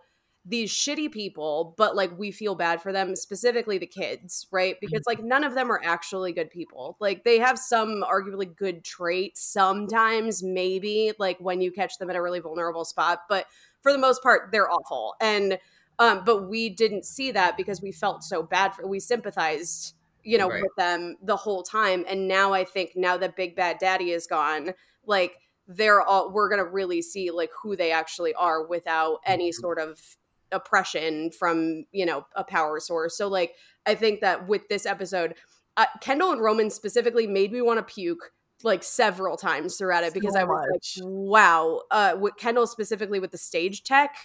[0.50, 5.02] these shitty people but like we feel bad for them specifically the kids right because
[5.06, 9.42] like none of them are actually good people like they have some arguably good traits
[9.42, 13.46] sometimes maybe like when you catch them at a really vulnerable spot but
[13.82, 15.60] for the most part they're awful and
[16.00, 20.38] um but we didn't see that because we felt so bad for we sympathized you
[20.38, 20.62] know Right.
[20.62, 24.26] with them the whole time and now i think now that big bad daddy is
[24.28, 24.74] gone
[25.06, 25.36] like
[25.68, 29.62] they're all we're gonna really see like who they actually are without any Mhm.
[29.62, 30.18] sort of
[30.52, 35.36] oppression from you know a power source so like i think that with this episode
[35.78, 38.32] uh, kendall and roman specifically made me want to puke
[38.64, 40.98] like several times throughout it because So i was much.
[41.02, 44.16] like wow uh with kendall specifically with the stage tech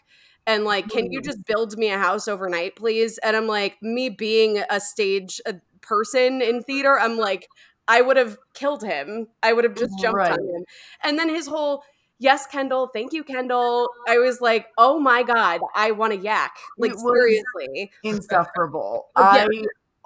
[0.47, 1.25] and like can you Mm.
[1.25, 5.53] just build me a house overnight please and i'm like me being a stage uh
[5.81, 7.49] person in theater i'm like
[7.89, 10.33] i would have killed him i would have just jumped Right.
[10.33, 10.65] on him
[11.03, 11.83] and then his whole
[12.19, 16.57] yes kendall thank you kendall i was like oh my god i want to yak
[16.79, 19.09] like seriously insufferable.
[19.17, 19.47] Yeah.
[19.51, 19.65] I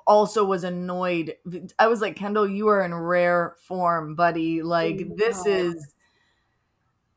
[0.09, 1.37] also was annoyed.
[1.79, 4.63] I was like, Kendall, you are in rare form, buddy.
[4.63, 5.95] Like this is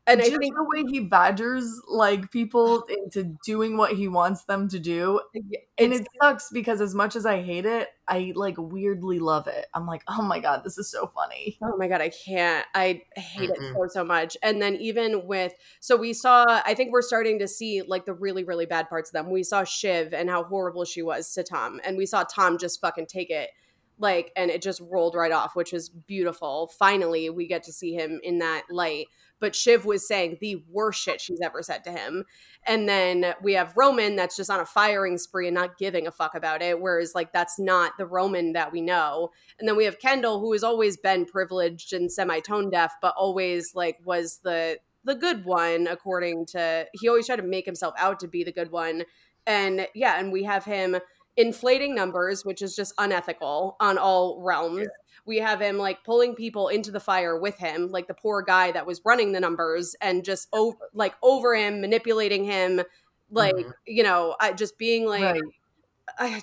[0.06, 4.44] and i just think the way he badgers like people into doing what he wants
[4.44, 5.20] them to do.
[5.36, 5.40] Uh,
[5.78, 9.66] and it sucks because as much as I hate it, I like weirdly love it.
[9.74, 11.58] I'm like, oh my god, this is so funny.
[11.62, 12.66] Oh my god, I can't.
[12.74, 13.74] I hate it Mm-mm.
[13.74, 14.36] so so much.
[14.42, 18.14] And then even with so we saw I think we're starting to see like the
[18.14, 19.30] really really bad parts of them.
[19.30, 22.80] We saw Shiv and how horrible she was to Tom and we saw Tom just
[22.80, 23.50] fucking take it
[23.98, 26.70] like and it just rolled right off, which is beautiful.
[26.78, 29.06] Finally, we get to see him in that light.
[29.42, 32.24] But Shiv was saying the worst shit she's ever said to him.
[32.64, 36.12] And then we have Roman that's just on a firing spree and not giving a
[36.12, 36.80] fuck about it.
[36.80, 39.30] Whereas, like, that's not the Roman that we know.
[39.58, 43.14] And then we have Kendall, who has always been privileged and semi tone deaf, but
[43.18, 47.94] always like was the the good one, according to he always tried to make himself
[47.98, 49.02] out to be the good one.
[49.44, 50.98] And yeah, and we have him
[51.36, 54.88] inflating numbers, which is just unethical on all realms.
[55.24, 58.72] We have him like pulling people into the fire with him, like the poor guy
[58.72, 62.82] that was running the numbers and just over like over him, manipulating him,
[63.30, 63.72] like, Mhm.
[63.86, 65.42] you know, just being like right.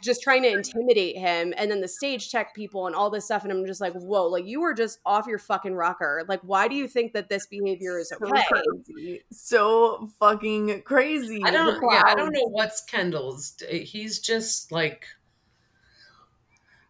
[0.01, 3.43] Just trying to intimidate him and then the stage tech people and all this stuff
[3.43, 6.67] and i'm just like whoa like you were just off your fucking rocker like why
[6.67, 9.23] do you think that this behavior is So okay crazy.
[9.31, 11.41] So fucking crazy.
[11.43, 11.81] I don't.
[11.81, 13.55] Yeah, I don't know what's Kendall's.
[13.69, 15.05] He's just like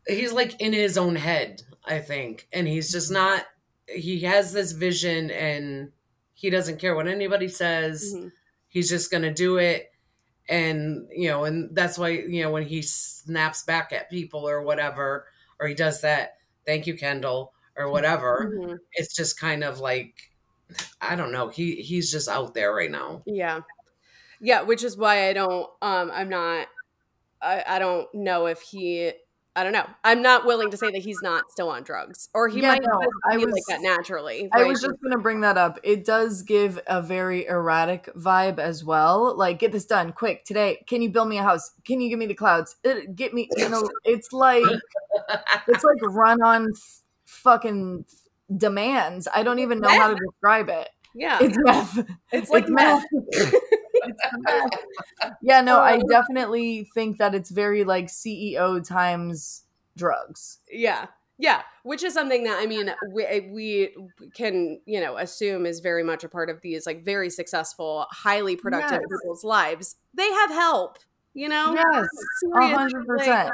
[0.08, 1.63] he's like in his own head.
[1.86, 3.46] I think, and he's just not.
[3.88, 5.92] He has this vision, and
[6.34, 8.13] he doesn't care what anybody says.
[8.15, 8.32] Mhm.
[8.68, 9.92] He's just gonna do it,
[10.50, 14.62] and you know, and that's why you know when he snaps back at people or
[14.64, 15.28] whatever,
[15.60, 16.38] or he does that.
[16.66, 18.52] Thank you, Kendall, or whatever.
[18.56, 18.78] Mhm.
[18.94, 20.16] It's just kind of like
[21.02, 21.48] I don't know.
[21.50, 23.24] He he's just out there right now.
[23.26, 23.62] yeah
[24.42, 26.68] yeah which is why i don't um i'm not
[27.42, 29.12] i i don't know if he
[29.56, 32.48] i don't know i'm not willing to say that he's not still on drugs or
[32.48, 35.58] he Yeah, might no, I be like that naturally I was just gonna bring that
[35.58, 35.80] up.
[35.84, 39.36] It does give a very erratic vibe as well.
[39.36, 40.84] Like, get this done quick today.
[40.88, 41.72] Can you build me a house?
[41.86, 42.76] Can you give me the clouds?
[42.86, 43.50] Uh, Get me.
[43.58, 44.64] You know, it's like
[45.68, 46.68] it's like run on
[47.26, 48.06] fucking
[48.56, 49.28] demands.
[49.34, 50.90] I don't even know how to describe it.
[51.16, 52.06] yeah It's meth.
[52.32, 53.04] it's like it's meth.
[53.12, 53.54] meth.
[54.24, 54.70] It's the
[55.22, 55.34] meth.
[55.42, 56.08] Yeah, no, I Oh.
[56.10, 59.64] definitely think that it's very like CEO times
[59.98, 60.60] drugs.
[60.72, 61.08] Yeah.
[61.42, 63.96] Yeah, which is something that I mean we, eh, we
[64.34, 68.58] can, you know, assume is very much a part of these like very successful, highly
[68.58, 69.20] productive Yes.
[69.22, 69.96] people's lives.
[70.14, 70.98] They have help,
[71.34, 71.74] you know?
[71.76, 72.08] Yes,
[72.54, 73.52] hundred percent.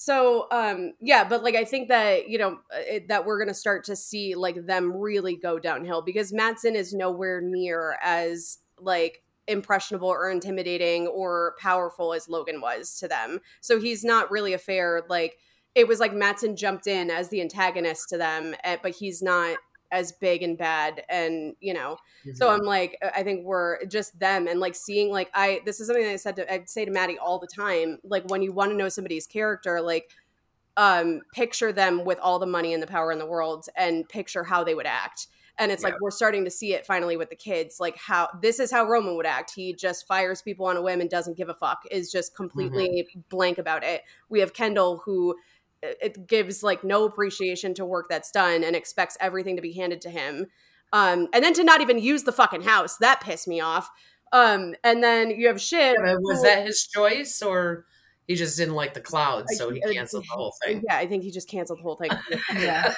[0.00, 3.82] so um yeah but like i think that you know it, that we're gonna start
[3.84, 10.08] to see like them really go downhill because matsson is nowhere near as like impressionable
[10.08, 15.02] or intimidating or powerful as logan was to them so he's not really a fair
[15.08, 15.38] like
[15.74, 19.56] it was like matsson jumped in as the antagonist to them eh, but he's not
[19.90, 21.96] as big and bad and you know
[22.34, 25.86] so I'm like, I think we're just them and like seeing like I this is
[25.86, 27.98] something that I said to I say to Maddie all the time.
[28.04, 30.10] Like when you want to know somebody's character, like
[30.76, 34.44] um picture them with all the money and the power in the world and picture
[34.44, 35.28] how they would act.
[35.58, 38.60] And it's like we're starting to see it finally with the kids, like how this
[38.60, 39.52] is how Roman would act.
[39.54, 43.08] He just fires people on a whim and doesn't give a fuck, is just completely
[43.28, 44.02] blank about it.
[44.28, 45.36] We have Kendall who
[45.82, 49.72] it it gives like no appreciation to work that's done and expects everything to be
[49.72, 50.46] handed to him.
[50.92, 53.90] Um, and then to not even use the fucking house that pissed me off.
[54.32, 55.96] Um, and then you have Shiv.
[55.98, 57.84] Was that his choice or
[58.28, 60.82] he just didn't like the clouds, so he Uh, canceled the whole thing?
[60.88, 62.10] Yeah, I think he just canceled the whole thing.
[62.56, 62.94] Yeah.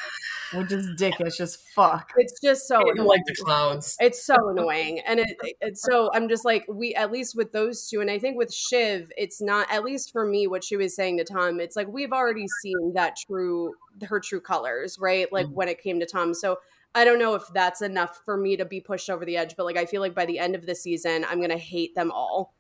[0.53, 2.11] Which is dickish as fuck.
[2.17, 3.07] It's just so annoying.
[3.07, 3.97] like the clouds.
[4.01, 4.99] It's so annoying.
[5.07, 8.19] And it, it's so I'm just like, we at least with those two, and I
[8.19, 11.61] think with Shiv, it's not at least for me, what she was saying to Tom,
[11.61, 15.33] it's like we've already seen that true her true colors, right?
[15.33, 15.53] Like Mhm.
[15.53, 16.35] when it came to Tom.
[16.35, 16.59] So
[16.97, 19.65] I don't know if that's enough for me to be pushed over the edge, but
[19.67, 22.55] like I feel like by the end of the season, I'm gonna hate them all.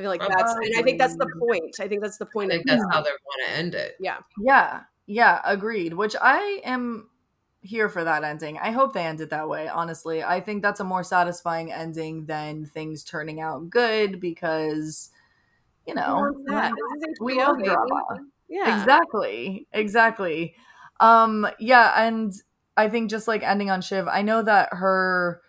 [0.00, 1.76] I feel like that's and I think that's the point.
[1.78, 3.96] I think that's the I point think of that's how they want to end it.
[4.00, 4.18] yeah.
[4.40, 4.82] Yeah.
[5.06, 5.94] Yeah, agreed.
[5.94, 7.10] Which I am
[7.62, 8.58] here for that ending.
[8.58, 10.22] I hope they end it that way, honestly.
[10.22, 15.10] I think that's a more satisfying ending than things turning out good because
[15.86, 16.72] you know, wants that?
[17.20, 18.20] We HBO, love drama.
[18.48, 18.80] Yeah.
[18.80, 19.66] Exactly.
[19.72, 20.54] Exactly.
[21.00, 22.32] Um yeah, and
[22.76, 25.42] I think just like ending on Shiv, I know that her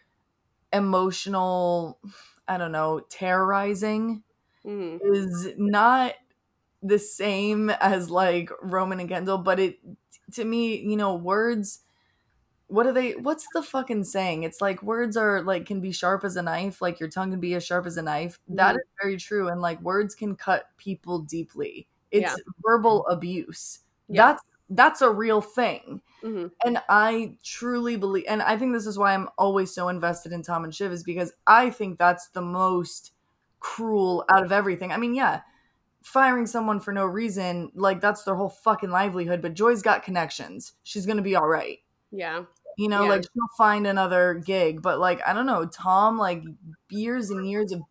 [0.74, 2.00] emotional
[2.48, 4.24] I don't know, terrorizing
[4.64, 5.02] Mhm.
[5.02, 6.14] is not
[6.84, 9.80] the same as like Roman and Kendall, but it
[10.34, 11.82] to me, you know, words
[12.68, 14.44] what are they what's the fucking saying?
[14.44, 17.40] It's like words are like can be sharp as a knife, like your tongue can
[17.42, 18.40] be as sharp as a knife.
[18.50, 18.78] That Mhm.
[18.78, 21.90] is very true and like words can cut people deeply.
[22.12, 22.38] It's Yeah.
[22.66, 23.82] verbal abuse.
[24.08, 24.28] Yeah.
[24.30, 26.02] That's that's a real thing.
[26.22, 26.52] Mhm.
[26.66, 30.44] And I truly believe, and I think this is why I'm always so invested in
[30.44, 33.14] Tom and Shiv, is because I think that's the most
[33.62, 34.92] cruel out of everything.
[34.92, 35.42] I mean, yeah,
[36.04, 40.74] firing someone for no reason, like that's their whole fucking livelihood, but Joy's got connections.
[40.84, 41.80] She's gonna be all right.
[42.12, 42.44] Yeah.
[42.78, 43.10] You know, Yeah.
[43.10, 46.44] like she'll find another gig, but like, I don't know, Tom, like
[46.90, 47.82] years and years of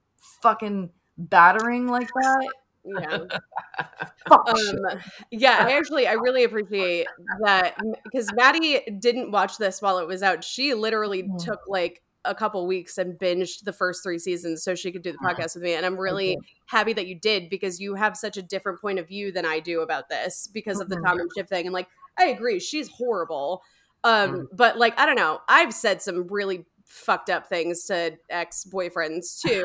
[0.42, 2.48] fucking battering like that.
[2.85, 3.18] Yeah.
[4.28, 7.06] Fuck um yeah i actually i really appreciate
[7.42, 11.44] that because maddie didn't watch this while it was out she literally Mm.
[11.44, 15.11] took like a couple weeks and binged the first three seasons so she could do
[15.12, 15.30] the Mm.
[15.35, 18.42] podcast with me and i'm really happy that you did because you have such a
[18.42, 21.48] different point of view than i do about this because of the tom and Shiv
[21.48, 23.62] thing and like i agree she's horrible
[24.04, 24.46] um Mhm.
[24.52, 29.62] but like i don't know i've said some really fucked up things to ex-boyfriends too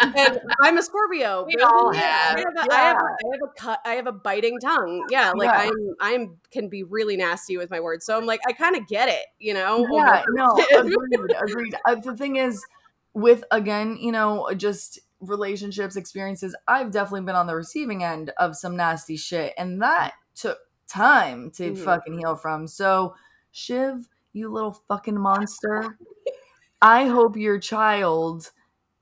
[0.00, 2.38] and i'm a scorpio We all I have.
[2.38, 3.80] have, a, I have, a, I have a cut.
[3.84, 5.06] I have a biting tongue.
[5.10, 5.70] Yeah, like Yeah.
[5.70, 8.04] I'm, I'm can be really nasty with my words.
[8.04, 9.86] So I'm like, I kind of get it, you know.
[9.92, 11.74] Yeah, no, agreed, agreed.
[11.86, 12.64] Uh, the thing is,
[13.14, 18.56] with again, you know, just relationships, experiences, I've definitely been on the receiving end of
[18.56, 21.84] some nasty shit, and that took time to Mhm.
[21.84, 22.66] fucking heal from.
[22.66, 23.14] So,
[23.52, 25.96] Shiv, you little fucking monster,
[26.82, 28.50] I hope your child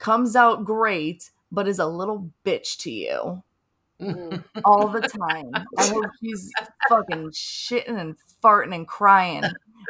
[0.05, 3.43] comes out great, but is a little bitch to you
[4.01, 4.45] Mm.
[4.65, 5.51] all the time.
[5.79, 6.51] I hope she's
[6.89, 9.45] fucking shitting and farting and crying,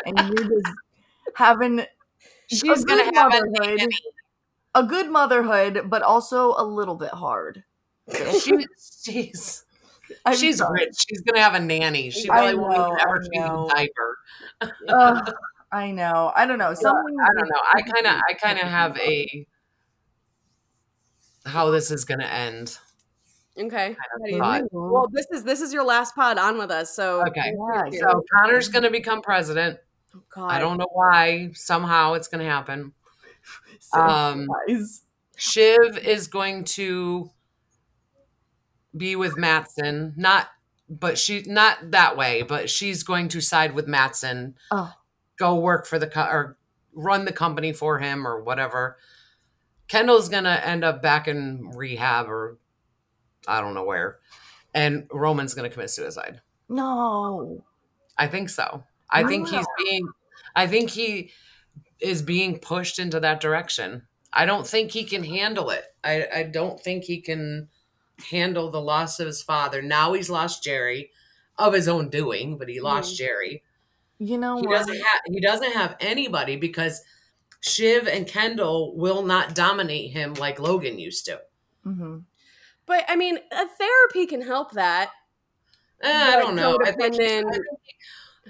[0.07, 0.77] and you're just
[1.35, 1.87] having
[2.47, 3.81] She's a gonna have a motherhood,
[4.75, 7.65] a good motherhood, but also a little bit hard.
[8.41, 8.67] She,
[9.05, 9.65] she's
[10.27, 10.87] I'm she's sorry.
[10.87, 10.97] rich.
[11.09, 12.11] She's gonna have a nanny.
[12.11, 14.19] She probably won't ever change a diaper.
[14.89, 15.35] Ugh,
[15.73, 16.33] I know.
[16.37, 16.75] I don't know.
[16.75, 17.17] Something.
[17.21, 17.61] I don't know.
[17.75, 19.47] I kind of I kind of have a
[21.47, 22.79] how this is gonna end.
[23.59, 23.91] Okay.
[23.93, 24.63] of How do you- thought.
[24.73, 26.95] Well, this is this is your last pod on with us.
[26.95, 27.53] So Okay.
[27.91, 29.79] Yeah, So Connor's gonna become president.
[30.15, 30.51] Oh, God.
[30.51, 31.51] I don't know why.
[31.55, 32.93] Somehow it's gonna happen.
[33.81, 35.03] So Um, surprised.
[35.37, 37.31] Shiv is going to
[38.97, 40.15] be with Matsson.
[40.17, 40.49] Not,
[40.89, 42.43] but she not that way.
[42.43, 44.55] But she's going to side with Matsson.
[44.71, 44.93] Oh.
[45.39, 46.57] Go work for the co- or
[46.95, 48.97] run the company for him or whatever.
[49.89, 52.59] Kendall's gonna end up back in rehab or
[53.47, 54.19] I don't know where,
[54.75, 56.41] and Roman's gonna commit suicide.
[56.69, 57.65] no.
[58.17, 58.85] I think so.
[59.11, 60.09] I think he's being
[60.55, 61.33] I think he
[62.01, 64.07] is being pushed into that direction.
[64.33, 65.85] I don't think he can handle it.
[66.05, 67.69] I, I don't think he can
[68.31, 69.83] handle the loss of his father.
[69.83, 71.11] Now he's lost Gerri
[71.59, 73.27] of his own doing, but he lost Mm.
[73.27, 73.63] Gerri.
[74.19, 74.79] You know He what?
[74.79, 77.03] doesn't have he doesn't have anybody because
[77.65, 81.41] Shiv and Kendall will not dominate him like Logan used to.
[81.83, 82.19] hmm
[82.85, 85.11] But I mean, a therapy can help that.
[86.03, 86.77] Eh, I don't know.
[86.85, 87.17] I think,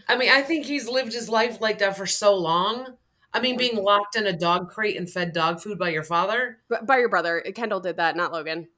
[0.09, 2.97] I mean, I think he's lived his life like that for so long.
[3.33, 6.59] I mean, being locked in a dog crate and fed dog food by your father.
[6.69, 8.69] But by your brother, Kendall did that, not Logan.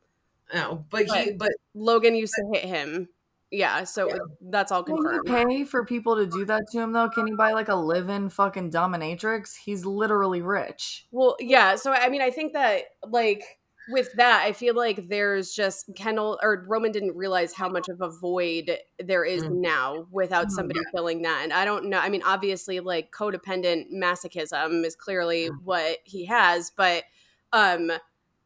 [0.52, 3.08] No, but he, but Logan used to hit him.
[3.50, 5.48] Yeah, so it- that's all Can you confirmed.
[5.48, 7.08] pay for people to do that to him though?
[7.08, 9.56] Can he buy like a live-in fucking dominatrix?
[9.64, 11.06] He's literally rich.
[11.12, 11.76] Well, yeah.
[11.76, 13.42] So I mean, I think that like
[13.88, 18.00] with that, I feel like there's just Kendall or Roman didn't realize how much of
[18.00, 19.60] a void there is Mm.
[19.60, 21.42] now without Mm, somebody filling that.
[21.44, 21.98] And I don't know.
[22.00, 25.62] I mean, obviously, like codependent masochism is clearly Mm.
[25.62, 27.04] what he has, but
[27.52, 27.92] um,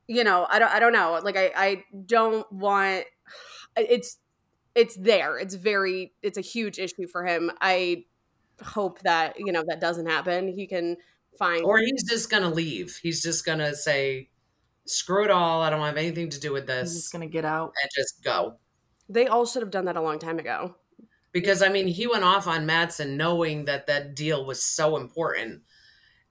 [0.07, 0.71] you know, I don't.
[0.75, 1.19] I don't know.
[1.25, 3.07] Like, I I don't want.
[3.77, 4.19] It's
[4.75, 5.39] it's there.
[5.39, 6.13] It's very.
[6.23, 7.51] It's a huge issue for him.
[7.61, 8.05] I
[8.63, 10.49] hope that you know that doesn't happen.
[10.49, 10.97] He can
[11.39, 12.99] find Or he's just gonna leave.
[13.03, 14.29] He's just gonna say,
[14.87, 15.63] "Screw it all.
[15.63, 17.73] I don't have anything to do with this." He's this," just gonna get out.
[17.83, 18.59] and just go.
[19.09, 20.77] They all should have done that a long time ago.
[21.33, 25.63] Because I mean, he went off on Matsson knowing that that deal was so important,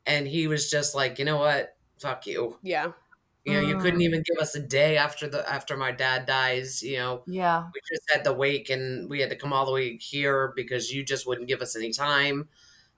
[0.05, 1.75] and he was just like, "You know what?
[1.97, 2.91] Fuck you." Yeah.
[3.45, 4.03] You know, you couldn't Mm.
[4.03, 6.83] even give us a day after the after my dad dies.
[6.83, 7.63] You know, Yeah.
[7.73, 10.91] we just had the wake and we had to come all the way here because
[10.93, 12.49] you just wouldn't give us any time.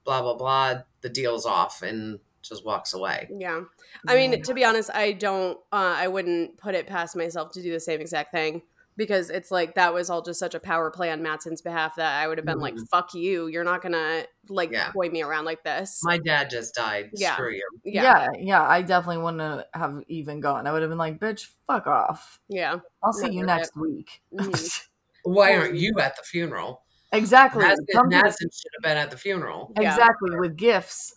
[0.04, 0.82] Blah blah blah.
[1.02, 3.30] The deal's off and just walks away.
[3.38, 3.62] Yeah.
[4.08, 4.42] I mean, Yeah.
[4.42, 7.80] to be honest, I don't uh I wouldn't put it past myself to do the
[7.80, 8.64] same exact thing
[8.98, 12.22] because it's like that was all just such a power play on Matsson's behalf that
[12.22, 12.90] I would have been like, Mhm.
[12.90, 13.48] fuck you.
[13.48, 14.92] You're not gonna like Yeah.
[14.92, 16.02] toy me around like this.
[16.04, 17.10] My dad just died.
[17.14, 17.34] Yeah.
[17.34, 17.68] Screw you.
[17.84, 18.04] yeah.
[18.04, 20.68] yeah, yeah, I definitely wouldn't have even gone.
[20.68, 22.40] I would have been like, "Bitch, fuck off.
[22.48, 22.78] Yeah.
[23.04, 24.88] I'll see Not you worth next week." Mhm.
[25.24, 26.84] Why aren't you at the funeral?
[27.14, 27.64] exactly.
[27.64, 29.72] Matsson, Matsson should have been at the funeral.
[29.80, 29.92] Yeah.
[29.94, 31.16] exactly with gifts.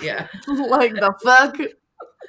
[0.00, 0.28] Yeah.
[0.46, 1.56] like the fuck.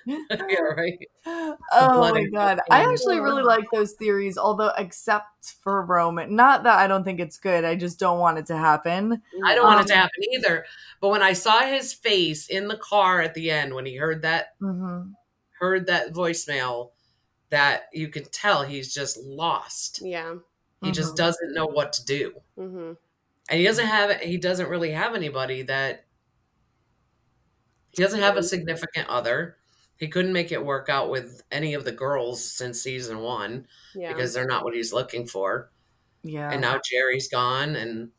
[0.05, 1.07] Yeah, right.
[1.71, 2.59] Oh blood my and god.
[2.69, 6.35] I actually really like those theories, although except for Roman.
[6.35, 7.63] Not that I don't think it's good.
[7.63, 9.21] I just don't want it to happen.
[9.45, 10.65] I don't want it to Um, happen either.
[11.01, 14.21] But when I saw his face in the car at the end when he heard
[14.23, 15.13] that hmm
[15.59, 16.91] heard that voicemail,
[17.49, 20.01] that you could tell he's just lost.
[20.01, 20.35] Yeah.
[20.81, 21.17] He just Mhm.
[21.17, 22.41] doesn't know what to do.
[22.55, 22.93] hmm
[23.49, 26.05] and he doesn't have he doesn't really have anybody that
[27.91, 29.57] he doesn't have a significant other
[29.97, 34.11] he couldn't make it work out with any of the girls since season one Yeah.
[34.13, 35.71] because they're not what he's looking for
[36.23, 36.51] Yeah.
[36.51, 38.11] and now gerri's gone and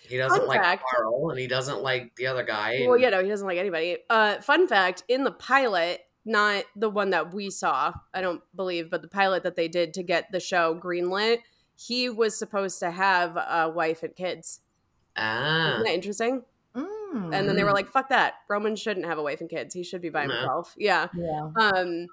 [0.00, 0.84] he doesn't Fun like fact.
[0.94, 3.58] carl and he doesn't like the other guy well, and- yeah, no, he doesn't like
[3.58, 3.98] anybody.
[4.08, 8.90] Uh, fun fact: in the pilot, not the one that we saw, I don't believe,
[8.90, 11.38] but the pilot that they did to get the show greenlit,
[11.74, 14.60] he was supposed to have a wife and kids.
[15.16, 16.44] ah Isn't that interesting?
[17.14, 17.34] Mm.
[17.34, 18.34] And then they were like, "Fuck that!
[18.48, 19.74] Roman shouldn't have a wife and kids.
[19.74, 20.34] He should be by No.
[20.34, 21.08] himself." Yeah.
[21.16, 21.50] yeah.
[21.56, 22.06] Um,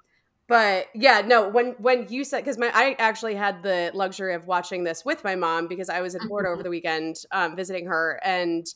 [0.48, 1.48] but yeah, no.
[1.48, 5.24] When when you said because my I actually had the luxury of watching this with
[5.24, 8.66] my mom because I was in Florida over the weekend um, visiting her and.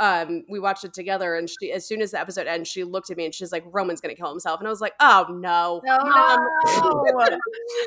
[0.00, 3.10] Um, we watched it together, and she, as soon as the episode ends, she looked
[3.10, 5.80] at me and she's like, "Roman's gonna kill himself," and I was like, "Oh no,
[5.84, 7.38] No, no.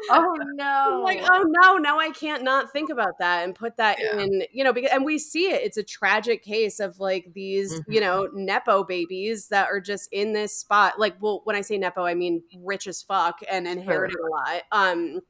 [0.10, 1.02] oh no.
[1.04, 4.20] Like, oh no, now I can't not think about that and put that Yeah.
[4.22, 5.62] in, you know, because and we see it.
[5.64, 7.84] It's a tragic case of like these, Mhm.
[7.90, 11.00] you know, nepo babies that are just in this spot.
[11.00, 14.62] Like, well, when I say nepo, I mean rich as fuck and inheriting a lot.
[14.72, 15.22] Um,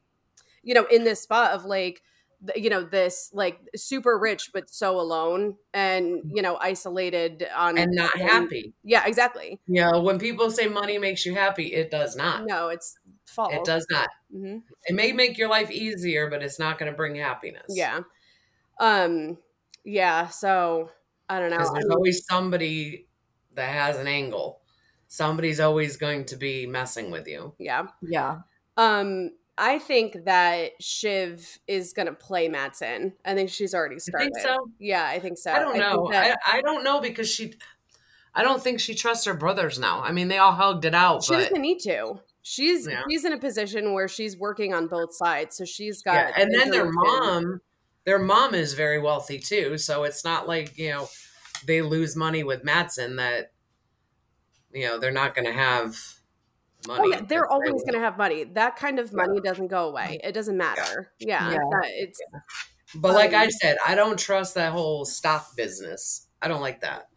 [0.64, 2.02] you know, in this spot of like, th-
[2.56, 7.92] you know, this like super rich but so alone and you know isolated on and
[7.96, 9.60] not happy Yeah, exactly.
[9.68, 13.54] you know when people say money makes you happy it does not No, it's false.
[13.54, 16.96] it does not hmm it may make your life easier but it's not going to
[16.96, 18.02] bring happiness Yeah.
[18.80, 19.38] Um.
[19.84, 20.28] Yeah.
[20.28, 20.92] So
[21.30, 21.58] I don't know.
[21.58, 23.08] because I there's mean, always somebody
[23.56, 24.62] that has an angle.
[25.08, 27.54] Somebody's always going to be messing with you.
[27.58, 27.88] yeah.
[28.02, 28.40] yeah.
[28.76, 29.32] Um.
[29.58, 33.14] I think that Shiv is gonna play Matsson.
[33.26, 34.32] I think she's already started.
[34.34, 34.70] think so?
[34.80, 35.52] Yeah, I think so.
[35.52, 36.10] I don't think know.
[36.12, 37.54] that I, I don't know because she.
[38.36, 40.02] I don't think she trusts her brothers now.
[40.04, 42.20] I mean, they all hugged it out, she but doesn't need to.
[42.44, 43.02] She's Yeah.
[43.10, 46.14] she's in a position where she's working on both sides, so she's got.
[46.14, 46.42] yeah.
[46.44, 47.62] And then their mom,
[48.06, 49.78] their mom is very wealthy too.
[49.80, 51.10] So it's not like you know
[51.66, 53.52] they lose money with Matsson that
[54.72, 55.98] you know they're not going to have
[56.88, 57.02] money.
[57.04, 58.46] Oh, yeah, they're always going to have money.
[58.46, 60.20] That kind of money doesn't go away.
[60.24, 61.12] It doesn't matter.
[61.20, 61.58] Yeah, Yeah.
[61.58, 62.20] that- it's
[62.96, 66.28] But like um, I said, I don't trust that whole stock business.
[66.42, 67.10] I don't like that.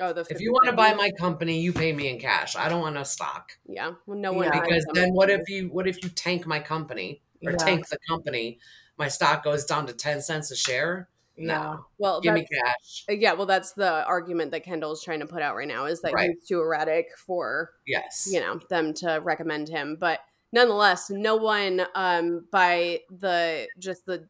[0.00, 2.56] oh the If you want to buy my company, you pay me in cash.
[2.56, 4.60] I don't want a stock yeah, well, no one Yeah.
[4.60, 7.56] because then what if you what if you tank my company or Yeah.
[7.58, 8.58] tank the company?
[8.98, 11.08] My stock goes down to ten cents a share.
[11.46, 13.04] No, well, give me cash.
[13.08, 16.00] Uh, Yeah, well, that's the argument that Kendall's trying to put out right now is
[16.02, 16.30] that Right.
[16.30, 19.96] he's too erratic for Yes, you know them to recommend him.
[19.96, 20.20] But
[20.52, 24.28] nonetheless, no one um, by the just the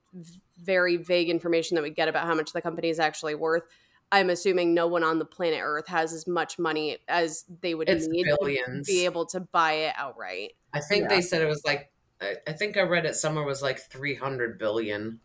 [0.62, 3.64] very vague information that we get about how much the company is actually worth.
[4.12, 7.88] I'm assuming no one on the planet Earth has as much money as they would
[7.88, 8.86] It's need billions.
[8.86, 10.52] to be able to buy it outright.
[10.74, 11.08] I think Yeah.
[11.08, 11.90] they said it was like
[12.20, 15.20] I, I think I read it somewhere was like three hundred billion.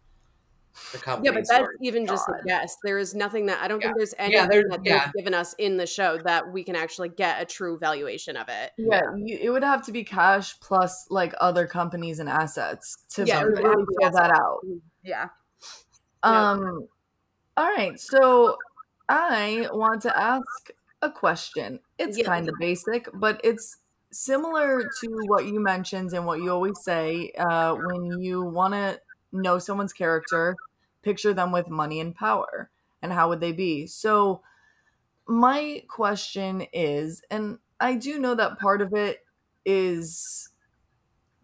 [0.91, 1.75] The Yeah, but that's were.
[1.81, 2.77] even just a guess.
[2.83, 3.87] There is nothing that I don't Yeah.
[3.87, 6.75] think there's Yeah, anything there- that they've given us in the show that we can
[6.75, 8.71] actually get a true valuation of it.
[8.77, 13.25] Yeah, you, it would have to be cash plus like other companies and assets to
[13.25, 14.59] Yeah, really have to fill that out.
[15.03, 15.29] Yeah.
[16.23, 16.51] Yeah.
[16.51, 16.87] Um,
[17.55, 18.57] all right, so
[19.09, 21.79] I want to ask a question.
[21.97, 22.25] It's Yeah.
[22.25, 23.77] kind of basic, but it's
[24.11, 28.99] similar to what you mentioned and what you always say uh, when you want to
[29.31, 30.61] know someone's character,
[31.01, 32.71] picture them with money and power,
[33.01, 33.87] and how would they be?
[33.87, 34.41] So,
[35.27, 39.25] my question is, and I do know that part of it
[39.65, 40.49] is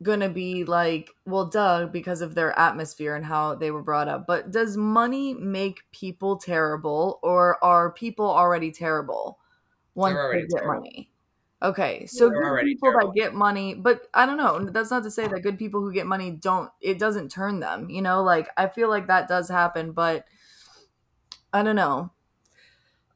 [0.02, 4.28] gonna be like, well, duh, because of their atmosphere and how they were brought up.
[4.28, 9.40] But does money make people terrible, or are people already terrible
[9.96, 10.66] once they get terrible.
[10.66, 11.13] money?
[11.64, 13.14] Okay, so good people terrible.
[13.14, 14.70] that get money, but I don't know.
[14.70, 16.70] That's not to say that good people who get money don't.
[16.82, 17.90] It doesn't turn them.
[17.90, 20.26] You know, like I feel like that does happen, but
[21.54, 22.12] I don't know.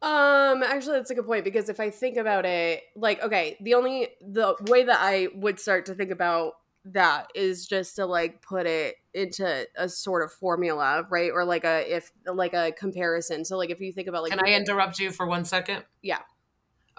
[0.01, 3.73] Um, actually, that's a good point because if I think about it, like, okay, the
[3.73, 6.53] only the way that I would start to think about
[6.85, 11.31] that is just to like put it into a sort of formula, right?
[11.33, 13.43] Or like a if like a comparison.
[13.43, 15.83] So, like, if you think about like, Can I interrupt you for one second?
[16.01, 16.19] Yeah.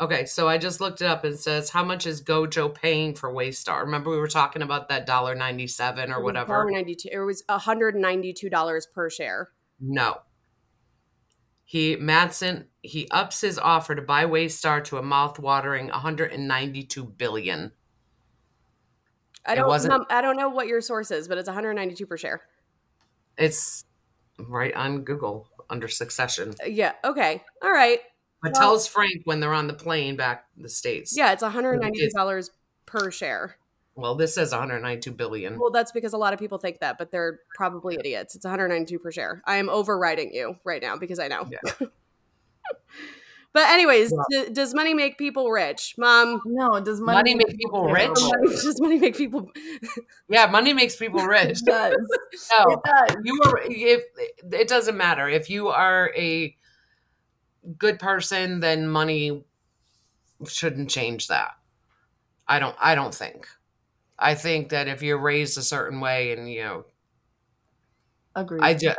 [0.00, 3.32] Okay, so I just looked it up and says how much is Gojo paying for
[3.32, 3.80] Waystar?
[3.80, 6.70] Remember we were talking about that dollar ninety seven or whatever?
[6.70, 9.48] ninety two, it was hundred ninety two dollars per share.
[9.80, 10.18] No.
[11.64, 17.72] He Matsson he ups his offer to buy Waystar to a mouth-watering 192 billion.
[19.44, 22.06] I don't, I don't know what your source is, but it's one hundred ninety two
[22.06, 22.42] per share.
[23.36, 23.84] It's
[24.38, 26.54] right on Google under Succession.
[26.62, 26.92] Uh, Yeah.
[27.04, 27.42] Okay.
[27.62, 28.00] All right.
[28.42, 31.14] But Well- tells Frank when they're on the plane back to the states.
[31.16, 32.50] Yeah, it's one hundred ninety two dollars
[32.86, 33.56] per share.
[33.94, 35.58] Well, this says 192 billion.
[35.58, 38.36] Well, that's because a lot of people think that, but they're probably idiots.
[38.36, 39.42] It's 192 per share.
[39.44, 41.48] I am overriding you right now because I know.
[41.50, 41.58] Yeah.
[43.52, 44.44] but anyways, Yeah.
[44.44, 46.40] d- does money make people rich, Mom?
[46.46, 47.92] No, does Money money, make people terrible?
[48.14, 48.20] rich?
[48.22, 49.50] Money, does money make people?
[50.28, 51.58] Yeah, money makes people rich.
[51.62, 51.96] It does.
[52.56, 53.16] No, It does.
[53.24, 54.02] you are if
[54.52, 56.54] it doesn't matter if you are a
[57.78, 59.44] good person then money
[60.46, 61.52] shouldn't change that
[62.48, 63.48] i don't i don't think
[64.18, 66.84] i think that if you're raised a certain way and you know
[68.34, 68.62] Agreed.
[68.62, 68.96] i just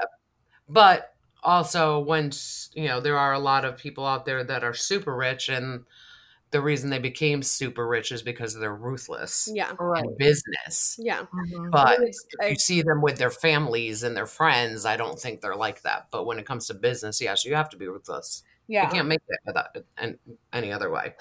[0.70, 4.74] but also once you know there are a lot of people out there that are
[4.74, 5.86] super rich and
[6.52, 10.04] the reason they became super rich is because they're ruthless Yeah, right.
[10.06, 11.26] in business yeah.
[11.34, 11.72] Mhm.
[11.72, 15.42] but I if you see them with their families and their friends, I don't think
[15.42, 16.08] they're like that.
[16.12, 18.44] But when it comes to business, yes, you have to be ruthless.
[18.70, 18.90] You yeah.
[18.92, 20.20] can't make it without and
[20.54, 21.16] any other way.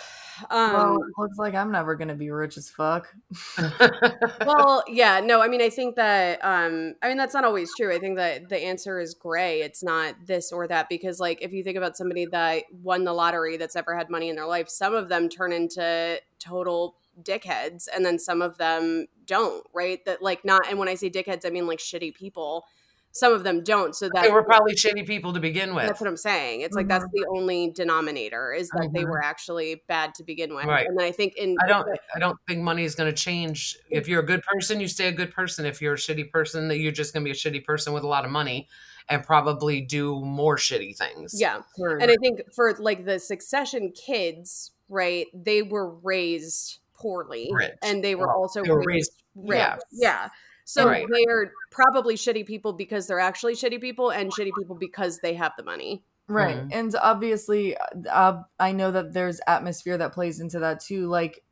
[0.50, 3.08] Um, well, looks like I'm never gonna be rich as fuck.
[4.44, 7.90] well, yeah, no, I mean, I think that, um, I mean, that's not always true.
[7.90, 9.62] I think that the answer is gray.
[9.62, 13.14] It's not this or that because, like, if you think about somebody that won the
[13.14, 17.88] lottery that's ever had money in their life, some of them turn into total dickheads
[17.94, 20.04] and then some of them don't, right?
[20.04, 22.66] That, like, not, and when I say dickheads, I mean like shitty people.
[23.18, 23.94] Some of them don't.
[23.94, 25.86] So that they were probably shitty people to begin with.
[25.86, 26.60] that's what I'm saying.
[26.62, 29.10] It's like that's the only denominator is that they Mhm.
[29.10, 30.66] were actually bad to begin with.
[30.66, 30.86] Right.
[30.86, 31.88] And I think in I don't.
[32.14, 33.76] I don't think money is going to change.
[33.90, 35.66] If you're a good person, you stay a good person.
[35.66, 38.04] If you're a shitty person, that you're just going to be a shitty person with
[38.04, 38.68] a lot of money
[39.08, 41.32] and probably do more shitty things.
[41.40, 41.62] yeah.
[41.78, 42.02] Word.
[42.02, 47.48] And I think for like the succession kids, right, they were raised poorly.
[47.52, 47.72] Rich.
[47.82, 49.58] And they were Well, also they were raised, raised- rich.
[49.58, 49.76] yeah.
[49.92, 50.28] Yeah.
[50.70, 51.06] So Right.
[51.10, 55.52] they're probably shitty people because they're actually shitty people and shitty people because they have
[55.56, 56.04] the money.
[56.28, 56.66] Right.
[56.66, 56.70] Mhm.
[56.70, 57.74] And obviously,
[58.10, 61.06] uh, I know that there's atmosphere that plays into that too.
[61.06, 61.42] Like,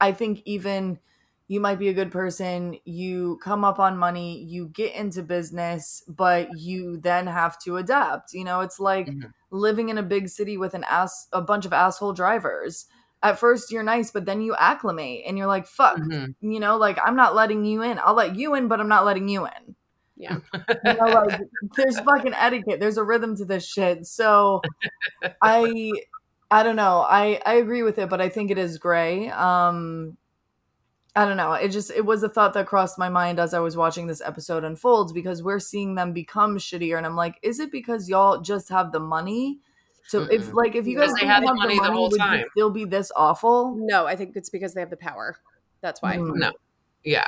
[0.00, 1.00] I think even
[1.48, 6.02] you might be a good person, you come up on money, you get into business,
[6.08, 8.32] but you then have to adapt.
[8.34, 9.32] You know, it's like Mhm.
[9.50, 12.86] living in a big city with an ass, a bunch of asshole drivers.
[13.30, 16.34] At first, you're nice, but then you acclimate and you're like, fuck, Mhm.
[16.40, 17.98] you know, like I'm not letting you in.
[17.98, 19.74] I'll let you in, but I'm not letting you in.
[20.16, 20.38] Yeah.
[20.84, 21.40] You know, like
[21.76, 22.80] there's fucking etiquette.
[22.80, 24.06] There's a rhythm to this shit.
[24.06, 24.62] So
[25.42, 25.90] I
[26.50, 27.04] I don't know.
[27.08, 29.28] I I agree with it, but I think it is gray.
[29.30, 30.16] Um
[31.14, 31.52] I don't know.
[31.52, 34.20] It just it was a thought that crossed my mind as I was watching this
[34.20, 38.40] episode unfolds because we're seeing them become shittier and I'm like, is it because y'all
[38.40, 39.58] just have the money?
[40.08, 40.54] So if Mm-mm.
[40.54, 42.44] like if you guys they didn't had the have money the whole would you time.
[42.52, 43.74] still be this awful?
[43.76, 45.36] No, I think it's because they have the power.
[45.80, 46.16] That's why.
[46.16, 46.38] Hmm.
[46.38, 46.52] No.
[47.04, 47.26] Yeah,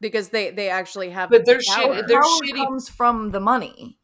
[0.00, 1.74] Because they they actually have but they're the shit.
[1.74, 2.02] power.
[2.06, 2.64] They're Power shitty.
[2.64, 3.98] comes from the money.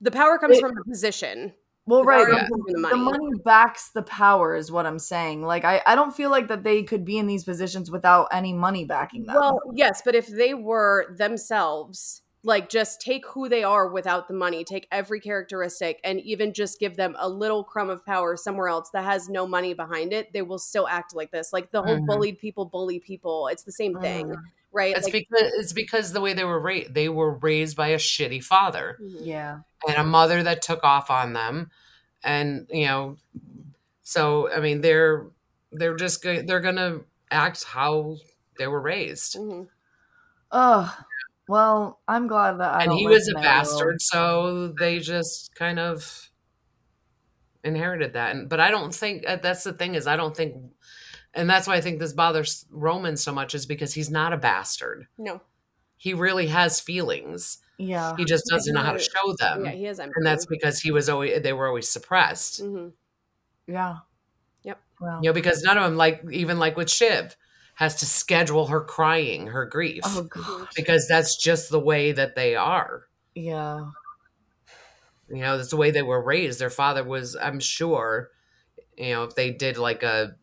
[0.00, 1.52] The power comes It- from the position.
[1.86, 2.26] Well, The right.
[2.28, 2.38] Yeah.
[2.40, 3.18] comes from the the money.
[3.18, 6.62] money backs the power is what i'm saying like I, I don't feel like that
[6.62, 10.26] they could be in these positions without any money backing them Well, yes, but if
[10.28, 16.00] they were themselves like just take who they are without the money take every characteristic
[16.04, 19.46] and even just give them a little crumb of power somewhere else that has no
[19.46, 22.06] money behind it they will still act like this like the whole Mhm.
[22.06, 26.12] bullied people bully people it's the same thing Mm, right It's like, because it's because
[26.12, 26.94] the way they were raised.
[26.94, 29.18] They were raised by a shitty father Mhm.
[29.26, 29.60] yeah.
[29.88, 31.70] and a mother that took off on them,
[32.22, 33.16] and you know,
[34.02, 35.26] so I mean, they're
[35.72, 38.16] they're just go- they're gonna act how
[38.58, 39.36] they were raised.
[39.36, 39.68] Mhm.
[40.52, 40.96] Oh,
[41.50, 43.78] well, I'm glad that I and he was a in that world.
[43.78, 46.30] bastard, so they just kind of
[47.64, 48.34] inherited that.
[48.36, 50.54] And but I don't think uh, that's the thing is I don't think,
[51.34, 54.36] and that's why I think this bothers Roman so much is because he's not a
[54.36, 55.08] bastard.
[55.18, 55.40] no
[55.96, 57.58] He really has feelings.
[57.78, 58.14] Yeah.
[58.16, 60.92] He just doesn't know how to show them, yeah he has and that's because he
[60.92, 62.62] was always they were always suppressed.
[62.62, 62.92] Mhm.
[63.66, 63.96] Yeah.
[64.62, 64.78] Yep.
[65.00, 65.20] Well.
[65.22, 67.36] You know, because none of them like even like with Shiv
[67.80, 70.68] has to schedule her crying, her grief, Oh god.
[70.76, 73.04] because that's just the way that they are.
[73.34, 73.86] Yeah.
[75.28, 76.58] You know, that's the way they were raised.
[76.58, 78.30] Their father was, I'm sure,
[78.98, 80.36] you know, if they did like a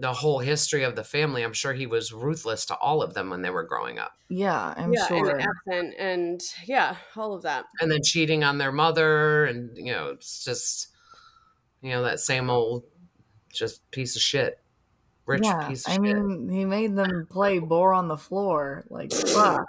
[0.00, 3.30] the whole history of the family, I'm sure he was ruthless to all of them
[3.30, 4.12] when they were growing up.
[4.28, 5.30] Yeah, I'm yeah sure.
[5.30, 9.92] and absent and yeah all of that And then cheating on their mother and you
[9.92, 10.88] know, it's just
[11.82, 12.84] you know, that same old
[13.52, 14.60] just piece of shit.
[15.28, 16.00] Rich yeah, piece of I shit.
[16.02, 18.84] mean, he made them play bore on the floor.
[18.88, 19.66] Like, fuck.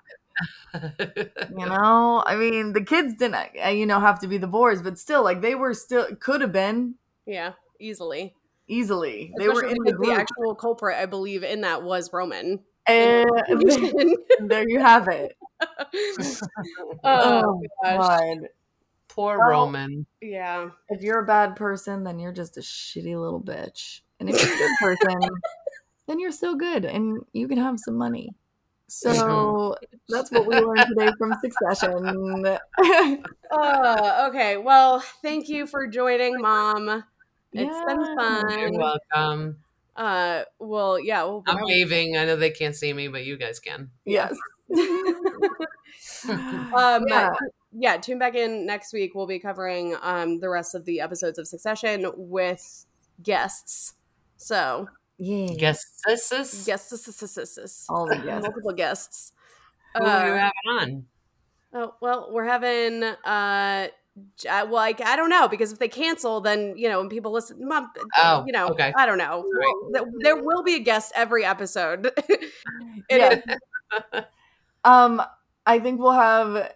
[0.74, 1.30] You
[1.68, 4.98] know, I mean, the kids didn't, uh, you know, have to be the boars, but
[4.98, 6.96] still, like, they were still could have been
[7.26, 8.34] yeah easily
[8.70, 9.34] easily.
[9.38, 13.28] They were in the because the actual culprit i believe in that was roman and
[14.48, 15.36] there you have it.
[15.62, 16.40] oh,
[17.04, 17.62] Oh.
[17.84, 18.38] God.
[19.10, 20.06] Poor Well- Roman.
[20.22, 24.02] yeah If you're a bad person, then you're just a shitty little bitch.
[24.20, 25.20] And if you're a good person,
[26.08, 28.34] then you're still good and you can have some money.
[28.88, 29.76] So
[30.10, 32.46] that's what we learned today from Succession.
[33.52, 37.04] uh, okay well thank you for joining mom
[37.54, 38.60] It's been fun.
[38.60, 39.58] You're welcome.
[39.96, 42.18] uh well yeah we'll I'm waving.
[42.18, 43.90] I know they can't see me, but you guys can.
[44.06, 44.36] Yes.
[46.74, 47.32] um Yeah.
[47.72, 47.98] yeah.
[47.98, 51.48] tune back in next week we'll be covering um the rest of the episodes of
[51.48, 52.86] succession with
[53.22, 53.94] guests
[54.40, 54.88] so
[55.18, 55.54] Yeah.
[55.58, 58.42] Guess this is guests All the guests.
[58.48, 59.34] multiple guests
[59.98, 61.06] who are you Uh, having on?
[61.74, 63.88] Oh well, we're having uh,
[64.38, 67.10] j- uh, well, like I don't know because if they cancel, then you know, when
[67.10, 68.92] people listen, mom, Oh, you know, okay.
[68.98, 69.46] I don't know.
[69.92, 72.12] Well, there will be a guest every episode.
[73.12, 73.42] Yeah.
[74.84, 75.22] Um,
[75.66, 76.74] I think we'll have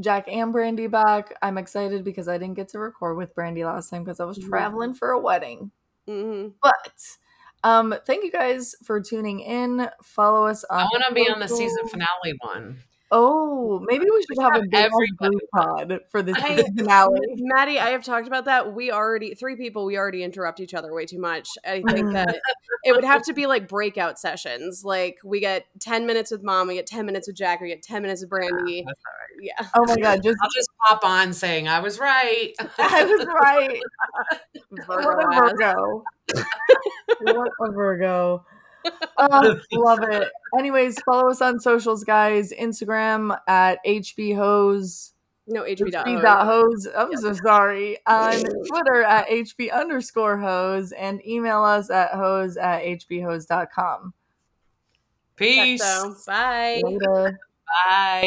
[0.00, 1.32] Jack and Brandy back.
[1.42, 4.38] I'm excited because I didn't get to record with Brandy last time because I was
[4.38, 5.70] traveling for a wedding.
[6.08, 6.54] Mhm.
[6.62, 7.18] But
[7.64, 9.88] um, thank you guys for tuning in.
[10.02, 10.80] Follow us on.
[10.80, 12.82] I want to be on the season finale one.
[13.12, 17.20] Oh, maybe we should have a have big ass everybody pod for the I- finale.
[17.36, 18.74] Maddie, I have talked about that.
[18.74, 19.84] We already three people.
[19.84, 21.48] We already interrupt each other way too much.
[21.64, 22.40] I think that
[22.84, 24.82] it would have to be like breakout sessions.
[24.84, 27.82] Like we get ten minutes with mom, we get ten minutes with Jack, we get
[27.82, 28.84] ten minutes with ah, Brandy.
[28.84, 29.00] That's
[29.40, 29.68] Yeah.
[29.76, 32.54] Oh my god, just I'll just pop on saying I was right.
[32.78, 33.80] I was right.
[34.86, 35.40] Virgo what a.
[35.40, 36.02] Virgo.
[37.20, 38.44] what a Virgo.
[39.18, 40.28] Oh, love it.
[40.58, 42.52] Anyways, follow us on socials, guys.
[42.52, 45.12] Instagram at hbhoes.
[45.48, 46.06] No HB dot.
[46.06, 46.88] HB hose.
[46.96, 47.98] I'm so sorry.
[48.06, 48.32] On
[48.68, 54.12] Twitter at hb underscore hose and email us at hose at hbhoes.com.
[55.36, 55.82] Peace.
[55.82, 56.82] So bye.
[56.84, 57.38] Later.
[57.88, 58.20] Bye.